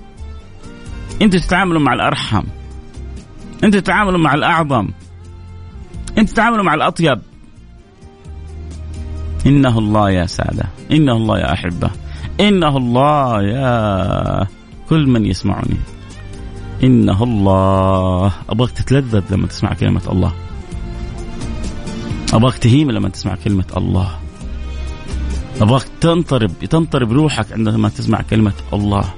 أنت 1.22 1.36
تتعامل 1.36 1.80
مع 1.80 1.94
الأرحم. 1.94 2.44
أنت 3.64 3.76
تتعامل 3.76 4.18
مع 4.18 4.34
الأعظم. 4.34 4.88
أنت 6.18 6.30
تتعامل 6.30 6.64
مع 6.64 6.74
الأطيب. 6.74 7.20
إنه 9.46 9.80
الله 9.80 10.12
يا 10.12 10.26
سادة 10.26 10.66
إنه 10.92 11.14
الله 11.18 11.40
يا 11.40 11.54
أحبة 11.54 11.90
إنه 12.40 12.78
الله 12.78 13.42
يا 13.42 14.48
كل 14.90 15.08
من 15.08 15.26
يسمعني. 15.26 15.78
إنه 16.84 17.24
الله. 17.24 18.34
أبغاك 18.50 18.72
تتلذذ 18.72 19.24
لما 19.30 19.48
تسمع 19.48 19.74
كلمة 19.74 20.02
الله. 20.12 20.34
أبغاك 22.34 22.58
تهيم 22.58 22.92
لما 22.92 23.10
تسمع 23.10 23.36
كلمة 23.36 23.66
الله. 23.78 24.20
أبغاك 25.62 25.84
تنطرب 26.02 26.52
تنطرب 26.70 27.12
روحك 27.12 27.52
عندما 27.52 27.90
تسمع 27.90 28.22
كلمة 28.22 28.54
الله. 28.74 29.14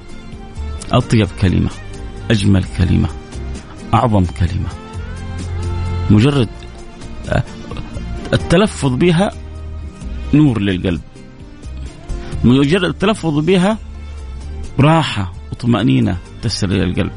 أطيب 0.92 1.28
كلمة 1.40 1.70
أجمل 2.30 2.64
كلمة 2.78 3.08
أعظم 3.94 4.24
كلمة. 4.24 4.68
مجرد 6.10 6.48
آه، 7.28 7.42
التلفظ 8.32 8.94
بها 8.94 9.32
نور 10.34 10.60
للقلب. 10.60 11.00
مجرد 12.44 12.84
التلفظ 12.84 13.38
بها 13.38 13.78
راحة 14.80 15.32
وطمأنينة 15.52 16.16
تسر 16.42 16.70
القلب. 16.70 17.12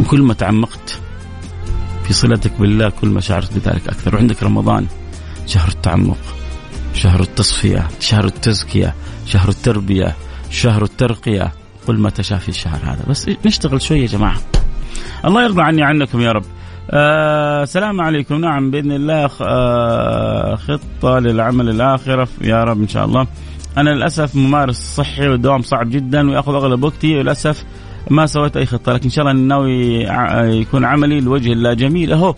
وكل 0.00 0.22
ما 0.22 0.34
تعمقت 0.34 1.00
في 2.04 2.12
صلتك 2.12 2.52
بالله 2.60 2.88
كل 2.88 3.08
ما 3.08 3.20
شعرت 3.20 3.52
بذلك 3.54 3.88
أكثر. 3.88 4.14
وعندك 4.14 4.42
رمضان 4.42 4.86
شهر 5.46 5.68
التعمق 5.68 6.18
شهر 6.94 7.20
التصفية 7.20 7.88
شهر 8.00 8.24
التزكية 8.24 8.94
شهر 9.26 9.48
التربية 9.48 10.16
شهر 10.50 10.84
الترقية 10.84 11.52
كل 11.86 11.96
ما 11.96 12.10
تشاء 12.10 12.38
في 12.38 12.48
الشهر 12.48 12.80
هذا. 12.84 13.04
بس 13.08 13.30
نشتغل 13.46 13.82
شوية 13.82 14.00
يا 14.00 14.06
جماعة. 14.06 14.38
الله 15.24 15.42
يرضى 15.42 15.62
عني 15.62 15.82
عنكم 15.82 16.20
يا 16.20 16.32
رب. 16.32 16.44
آه 16.90 17.62
السلام 17.62 18.00
عليكم. 18.00 18.34
نعم 18.34 18.70
بإذن 18.70 18.92
الله 18.92 19.30
آه 19.40 20.47
خطة 20.68 21.18
للعمل 21.18 21.68
الآخرة. 21.68 22.28
يا 22.40 22.64
رب 22.64 22.80
إن 22.80 22.88
شاء 22.88 23.04
الله. 23.04 23.26
أنا 23.78 23.90
للأسف 23.90 24.36
ممارس 24.36 24.76
صحي 24.96 25.28
والدوام 25.28 25.62
صعب 25.62 25.90
جدا 25.90 26.30
وياخذ 26.30 26.54
أغلب 26.54 26.84
وقتي 26.84 27.16
وللأسف 27.16 27.64
ما 28.10 28.26
سويت 28.26 28.56
أي 28.56 28.66
خطة. 28.66 28.92
لكن 28.92 29.04
إن 29.04 29.10
شاء 29.10 29.30
الله 29.30 29.42
ناوي 29.42 30.04
يكون 30.60 30.84
عملي 30.84 31.20
لوجه 31.20 31.52
الله 31.52 31.74
جميل. 31.74 32.12
أهو 32.12 32.34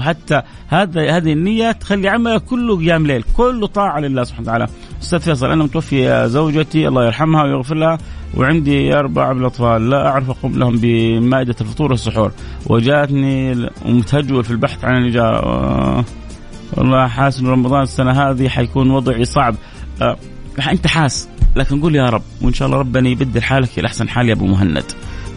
حتى 0.00 0.42
هذا 0.68 1.16
هذه 1.16 1.32
النية 1.32 1.72
تخلي 1.72 2.08
عملك 2.08 2.44
كله 2.44 2.78
قيام 2.78 3.06
ليل. 3.06 3.24
كله 3.36 3.66
طاعة 3.66 4.00
لله 4.00 4.24
سبحانه 4.24 4.48
وتعالى. 4.48 4.66
أستاذ 5.02 5.20
فيصل 5.20 5.46
أنا 5.46 5.64
متوفي 5.64 6.28
زوجتي 6.28 6.88
الله 6.88 7.04
يرحمها 7.04 7.42
ويغفر 7.42 7.74
لها 7.74 7.98
وعندي 8.36 8.94
أربعة 8.94 9.32
من 9.32 9.40
الأطفال. 9.40 9.90
لا 9.90 10.08
أعرف 10.08 10.30
أقوم 10.30 10.58
لهم 10.58 10.78
بمائدة 10.82 11.54
الفطور 11.60 11.90
والسحور. 11.90 12.32
وجاتني 12.66 13.68
ومتهجول 13.86 14.44
في 14.44 14.50
البحث 14.50 14.84
عن 14.84 15.02
الإجارة 15.02 16.04
والله 16.76 17.06
حاسس 17.06 17.40
إن 17.40 17.46
رمضان 17.46 17.82
السنة 17.82 18.10
هذه 18.10 18.48
حيكون 18.48 18.90
وضعي 18.90 19.24
صعب. 19.24 19.54
أه 20.02 20.16
أنت 20.70 20.86
حاس 20.86 21.28
لكن 21.56 21.80
قول 21.80 21.96
يا 21.96 22.06
رب 22.06 22.22
وإن 22.42 22.52
شاء 22.52 22.68
الله 22.68 22.78
ربنا 22.78 23.08
يبدل 23.08 23.42
حالك 23.42 23.78
إلى 23.78 23.86
أحسن 23.86 24.08
حال 24.08 24.28
يا 24.28 24.34
أبو 24.34 24.46
مهند. 24.46 24.84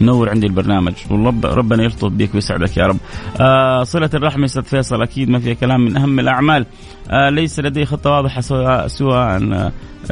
منور 0.00 0.30
عندي 0.30 0.46
البرنامج 0.46 0.92
ورب 1.10 1.46
ربنا 1.46 1.82
يلطف 1.82 2.08
بك 2.08 2.34
ويسعدك 2.34 2.76
يا 2.76 2.86
رب. 2.86 2.96
آه 3.40 3.82
صلة 3.82 4.10
الرحم 4.14 4.44
أستاذ 4.44 4.62
فيصل 4.62 5.02
أكيد 5.02 5.30
ما 5.30 5.38
فيها 5.38 5.54
كلام 5.54 5.80
من 5.80 5.96
أهم 5.96 6.20
الأعمال. 6.20 6.66
آه 7.10 7.30
ليس 7.30 7.60
لدي 7.60 7.86
خطة 7.86 8.10
واضحة 8.10 8.40
سوى 8.40 8.88
سوى 8.88 9.40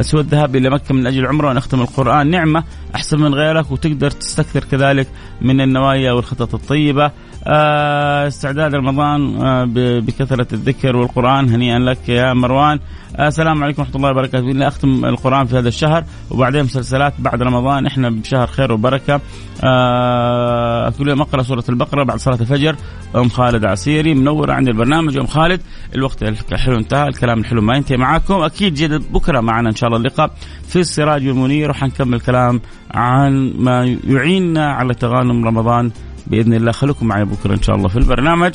سوى 0.01 0.21
الذهاب 0.21 0.57
إلى 0.57 0.71
مكة 0.71 0.95
من 0.95 1.07
أجل 1.07 1.19
العمرة 1.19 1.51
ونختم 1.51 1.81
القرآن. 1.81 2.31
نعمة 2.31 2.65
أحسن 2.95 3.21
من 3.21 3.35
غيرك 3.35 3.71
وتقدر 3.71 4.11
تستكثر 4.11 4.65
كذلك 4.65 5.09
من 5.41 5.61
النوايا 5.61 6.13
والخطط 6.13 6.55
الطيبة. 6.55 7.05
آه 7.05 7.13
استعداد 7.47 8.75
رمضان 8.75 9.43
آه 9.43 9.65
بكثرة 10.01 10.47
الذكر 10.53 10.97
والقرآن. 10.97 11.51
هنيئا 11.51 11.79
لك 11.79 12.09
يا 12.09 12.35
مروان. 12.35 12.79
آه 13.17 13.29
السلام 13.29 13.65
عليكم 13.65 13.83
ورحمة 13.83 13.97
الله 13.97 14.11
وبركاته. 14.11 14.51
إني 14.51 14.69
أختم 14.69 15.05
القرآن 15.05 15.47
في 15.47 15.59
هذا 15.59 15.69
الشهر 15.69 16.05
وبعدين 16.31 16.65
مسلسلات 16.65 17.15
بعد 17.19 17.43
رمضان. 17.43 17.87
إحنا 17.87 18.11
بشهر 18.11 18.47
خير 18.47 18.73
وبركة. 18.73 19.21
آه 19.65 20.91
كل 20.99 21.09
يوم 21.09 21.21
أقرأ 21.21 21.43
سورة 21.43 21.65
البقرة 21.69 22.05
بعد 22.05 22.19
صلاة 22.19 22.41
الفجر. 22.41 22.77
أم 23.17 23.29
خالد 23.29 23.65
عسيري 23.65 24.15
منورة 24.15 24.53
عندي 24.53 24.71
البرنامج. 24.71 25.17
أم 25.17 25.27
خالد 25.27 25.61
الوقت 25.95 26.23
الحلو 26.53 26.77
انتهى 26.77 27.09
الكلام 27.09 27.41
الحلو 27.41 27.63
ما 27.63 27.77
ينتهي 27.77 27.97
معاكم. 27.97 28.35
أكيد 28.35 28.75
جد 28.75 29.13
بكرة 29.13 29.41
معنا 29.41 29.69
إن 29.69 29.75
شاء 29.75 29.89
الله 29.89 30.01
اللقاء 30.01 30.31
في 30.69 30.81
السراج 30.81 31.29
والمنير 31.29 31.71
وحنكمل 31.71 32.21
كلام 32.21 32.61
عن 32.91 33.55
ما 33.59 33.97
يعيننا 34.07 34.73
على 34.73 34.95
تغانم 34.95 35.45
رمضان. 35.45 35.91
بإذن 36.31 36.55
الله 36.55 36.73
خليكم 36.73 37.07
معي 37.07 37.25
بكرة 37.25 37.55
إن 37.55 37.63
شاء 37.63 37.77
الله 37.77 37.89
في 37.89 37.97
البرنامج 37.99 38.53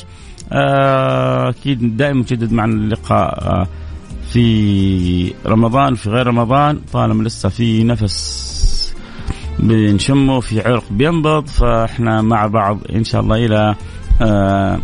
آه، 0.52 1.48
أكيد 1.48 1.96
دائما 1.96 2.20
مجدد 2.20 2.52
معنا 2.52 2.72
اللقاء 2.72 3.44
آه، 3.46 3.66
في 4.32 5.34
رمضان 5.46 5.94
في 5.94 6.10
غير 6.10 6.26
رمضان 6.26 6.80
طالما 6.92 7.22
لسه 7.22 7.48
في 7.48 7.84
نفس 7.84 8.46
بنشمه 9.58 10.40
في 10.40 10.60
عرق 10.60 10.84
بينبض 10.90 11.46
فإحنا 11.46 12.22
مع 12.22 12.46
بعض 12.46 12.78
إن 12.94 13.04
شاء 13.04 13.20
الله 13.20 13.36
إلى 13.46 13.74
آه، 14.22 14.78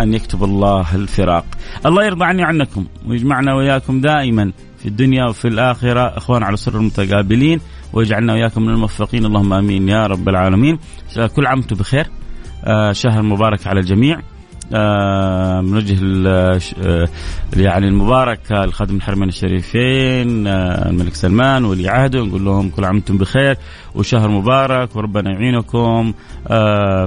أن 0.00 0.14
يكتب 0.14 0.44
الله 0.44 0.94
الفراق. 0.94 1.44
الله 1.86 2.04
يرضى 2.04 2.24
عني 2.24 2.42
عنكم 2.42 2.86
ويجمعنا 3.06 3.54
وياكم 3.54 4.00
دائما 4.00 4.52
في 4.78 4.88
الدنيا 4.88 5.24
وفي 5.24 5.48
الآخرة 5.48 6.00
إخوان 6.00 6.42
على 6.42 6.56
سر 6.56 6.78
متقابلين 6.78 7.60
ويجعلنا 7.92 8.32
وياكم 8.32 8.62
من 8.62 8.68
الموفقين 8.68 9.26
اللهم 9.26 9.52
آمين 9.52 9.88
يا 9.88 10.06
رب 10.06 10.28
العالمين. 10.28 10.78
كل 11.36 11.46
عام 11.46 11.58
وأنتم 11.58 11.76
بخير. 11.76 12.06
آه، 12.64 12.92
شهر 12.92 13.22
مبارك 13.22 13.66
على 13.66 13.80
الجميع. 13.80 14.20
آه، 14.74 15.60
بنوجه 15.60 15.98
آه، 16.28 17.08
يعني 17.56 17.88
المبارك 17.88 18.52
لخادم 18.52 18.96
الحرمين 18.96 19.28
الشريفين 19.28 20.46
الملك 20.46 21.14
سلمان 21.14 21.64
ولي 21.64 21.88
عهده 21.88 22.24
نقول 22.24 22.44
لهم 22.44 22.68
كل 22.68 22.84
عام 22.84 22.94
وأنتم 22.94 23.18
بخير 23.18 23.56
وشهر 23.94 24.28
مبارك 24.28 24.96
وربنا 24.96 25.30
يعينكم 25.30 26.12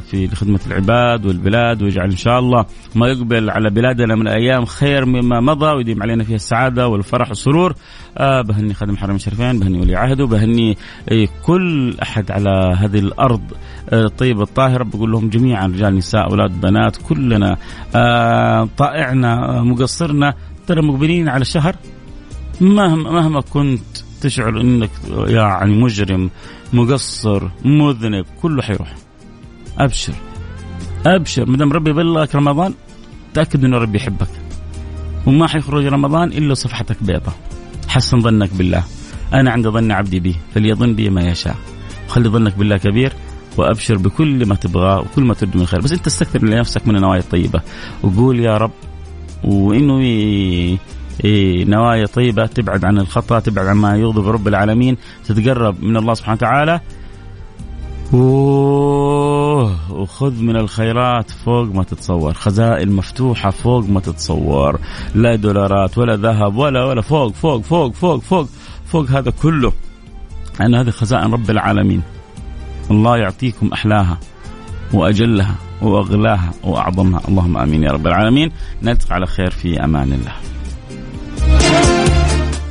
في 0.01 0.29
خدمة 0.35 0.59
العباد 0.67 1.25
والبلاد 1.25 1.83
ويجعل 1.83 2.09
إن 2.09 2.17
شاء 2.17 2.39
الله 2.39 2.65
ما 2.95 3.07
يقبل 3.07 3.49
على 3.49 3.69
بلادنا 3.69 4.15
من 4.15 4.27
أيام 4.27 4.65
خير 4.65 5.05
مما 5.05 5.39
مضى 5.39 5.75
ويديم 5.75 6.03
علينا 6.03 6.23
فيها 6.23 6.35
السعادة 6.35 6.87
والفرح 6.87 7.29
والسرور. 7.29 7.75
بهني 8.19 8.73
خادم 8.73 8.93
الحرمين 8.93 9.15
الشريفين 9.15 9.59
بهني 9.59 9.79
ولي 9.79 9.95
عهده 9.95 10.25
بهني 10.25 10.77
كل 11.43 11.95
أحد 12.01 12.31
على 12.31 12.75
هذه 12.77 12.99
الأرض. 12.99 13.41
الطيبة 13.93 14.43
الطاهرة 14.43 14.83
بقول 14.83 15.11
لهم 15.11 15.29
جميعا 15.29 15.67
رجال 15.67 15.95
نساء 15.95 16.29
أولاد 16.29 16.61
بنات 16.61 16.97
كلنا. 16.97 17.57
آه، 17.95 18.69
طائعنا 18.77 19.61
مقصرنا 19.61 20.33
ترى 20.67 20.81
مقبلين 20.81 21.29
على 21.29 21.45
شهر. 21.45 21.75
مهما 22.61 23.11
مهما 23.11 23.41
كنت 23.41 23.81
تشعر 24.21 24.61
إنك 24.61 24.89
يعني 25.27 25.73
مجرم 25.73 26.29
مقصر 26.73 27.49
مذنب 27.65 28.25
كله 28.41 28.61
حيروح. 28.61 28.95
أبشر. 29.77 30.13
أبشر. 31.05 31.49
ما 31.49 31.57
دام 31.57 31.73
ربي 31.73 31.89
يبلغك 31.89 32.35
رمضان 32.35 32.73
تأكد 33.33 33.63
إنه 33.63 33.77
ربي 33.77 33.97
يحبك. 33.97 34.29
وما 35.25 35.47
حيخرج 35.47 35.85
رمضان 35.85 36.27
إلا 36.27 36.53
صفحتك 36.53 37.03
بيضة. 37.03 37.31
حسن 37.87 38.19
ظنك 38.19 38.53
بالله. 38.53 38.83
أنا 39.33 39.51
عند 39.51 39.67
ظن 39.67 39.91
عبدي 39.91 40.19
بي 40.19 40.35
فليظن 40.55 40.93
بي 40.93 41.09
ما 41.09 41.21
يشاء. 41.21 41.55
خلي 42.07 42.29
ظنك 42.29 42.57
بالله 42.57 42.77
كبير. 42.77 43.13
وأبشر 43.57 43.97
بكل 43.97 44.45
ما 44.45 44.55
تبغاه 44.55 44.99
وكل 44.99 45.23
ما 45.23 45.33
تريد 45.33 45.57
من 45.57 45.65
خير 45.65 45.81
بس 45.81 45.91
أنت 45.91 46.07
استكثر 46.07 46.43
لنفسك 46.43 46.87
من 46.87 46.95
النوايا 46.95 47.19
الطيبة. 47.19 47.61
وقول 48.03 48.39
يا 48.39 48.57
رب 48.57 48.71
وإنه 49.43 49.99
نوايا 51.65 52.05
طيبة 52.05 52.45
تبعد 52.45 52.85
عن 52.85 52.97
الخطأ 52.97 53.39
تبعد 53.39 53.67
عن 53.67 53.75
ما 53.75 53.97
يغضب 53.97 54.27
رب 54.27 54.47
العالمين 54.47 54.97
تتقرب 55.25 55.83
من 55.83 55.97
الله 55.97 56.13
سبحانه 56.13 56.37
وتعالى. 56.37 56.79
وخذ 59.91 60.41
من 60.41 60.55
الخيرات 60.55 61.31
فوق 61.31 61.65
ما 61.65 61.83
تتصور. 61.83 62.33
خزائن 62.33 62.91
مفتوحة 62.91 63.49
فوق 63.49 63.89
ما 63.89 63.99
تتصور. 63.99 64.79
لا 65.15 65.35
دولارات 65.35 65.97
ولا 65.97 66.15
ذهب 66.15 66.55
ولا 66.55 66.85
ولا 66.85 67.01
فوق 67.01 67.33
فوق 67.33 67.61
فوق 67.61 67.93
فوق 67.93 68.21
فوق 68.21 68.47
فوق 68.85 69.11
هذا 69.11 69.29
كله. 69.41 69.73
أن 70.61 70.75
هذه 70.75 70.89
خزائن 70.89 71.33
رب 71.33 71.49
العالمين. 71.49 72.01
الله 72.91 73.17
يعطيكم 73.17 73.69
أحلاها 73.73 74.17
وأجلها 74.93 75.55
وأغلاها 75.81 76.51
وأعظمها. 76.63 77.21
اللهم 77.27 77.57
آمين 77.57 77.83
يا 77.83 77.91
رب 77.91 78.07
العالمين. 78.07 78.51
نلتقي 78.83 79.15
على 79.15 79.25
خير 79.25 79.49
في 79.49 79.83
أمان 79.83 80.13
الله. 80.13 80.33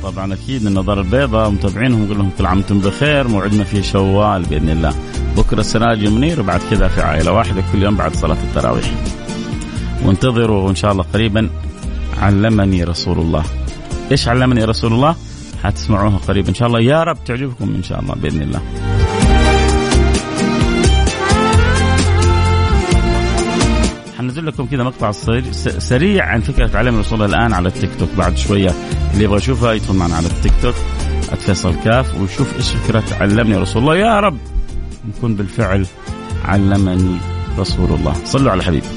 طبعا 0.03 0.33
أكيد 0.33 0.65
النظاره 0.65 1.01
البيضاء 1.01 1.49
متابعينهم 1.49 2.03
نقول 2.03 2.17
لهم 2.17 2.29
كل 2.37 2.45
عام 2.45 2.57
وأنتم 2.57 2.79
بخير. 2.79 3.27
موعدنا 3.27 3.63
في 3.63 3.83
شوال 3.83 4.43
بإذن 4.43 4.69
الله. 4.69 4.93
بكرة 5.37 5.59
السراج 5.59 6.07
منير 6.07 6.41
وبعد 6.41 6.61
كذا 6.69 6.87
في 6.87 7.01
عائلة 7.01 7.31
واحدة 7.31 7.63
كل 7.73 7.83
يوم 7.83 7.95
بعد 7.95 8.15
صلاة 8.15 8.37
التراويح. 8.43 8.91
وانتظروا 10.05 10.69
ان 10.69 10.75
شاء 10.75 10.91
الله 10.91 11.03
قريبا 11.13 11.49
علمني 12.21 12.83
رسول 12.83 13.19
الله. 13.19 13.43
إيش 14.11 14.27
علمني 14.27 14.63
رسول 14.63 14.93
الله؟ 14.93 15.15
حتسمعوها 15.63 16.17
قريب 16.17 16.47
إن 16.47 16.53
شاء 16.53 16.67
الله 16.67 16.79
يا 16.79 17.03
رب 17.03 17.23
تعجبكم 17.25 17.75
إن 17.75 17.83
شاء 17.83 17.99
الله 17.99 18.15
بإذن 18.15 18.41
الله. 18.41 18.61
لكم 24.45 24.65
كذا 24.65 24.83
مقطع 24.83 25.11
سريع 25.79 26.25
عن 26.25 26.41
فكرة 26.41 26.77
علم 26.77 26.95
الرسول 26.95 27.21
الآن 27.21 27.53
على 27.53 27.67
التيك 27.67 27.89
توك. 27.99 28.09
بعد 28.17 28.37
شوية 28.37 28.71
اللي 29.13 29.23
يبغى 29.23 29.37
يشوفها 29.37 29.73
يدخل 29.73 29.93
معنا 29.93 30.15
على 30.15 30.27
التيك 30.27 30.53
توك 30.61 30.75
اتفصل 31.31 31.75
كاف 31.83 32.21
ويشوف 32.21 32.55
إيش 32.55 32.69
فكرة 32.69 33.03
علمني 33.21 33.57
رسول 33.57 33.81
الله. 33.81 33.95
يا 33.95 34.19
رب 34.19 34.37
نكون 35.07 35.35
بالفعل 35.35 35.85
علمني 36.45 37.17
رسول 37.57 37.91
الله. 37.91 38.13
صلوا 38.25 38.51
على 38.51 38.63
حبيبي. 38.63 38.87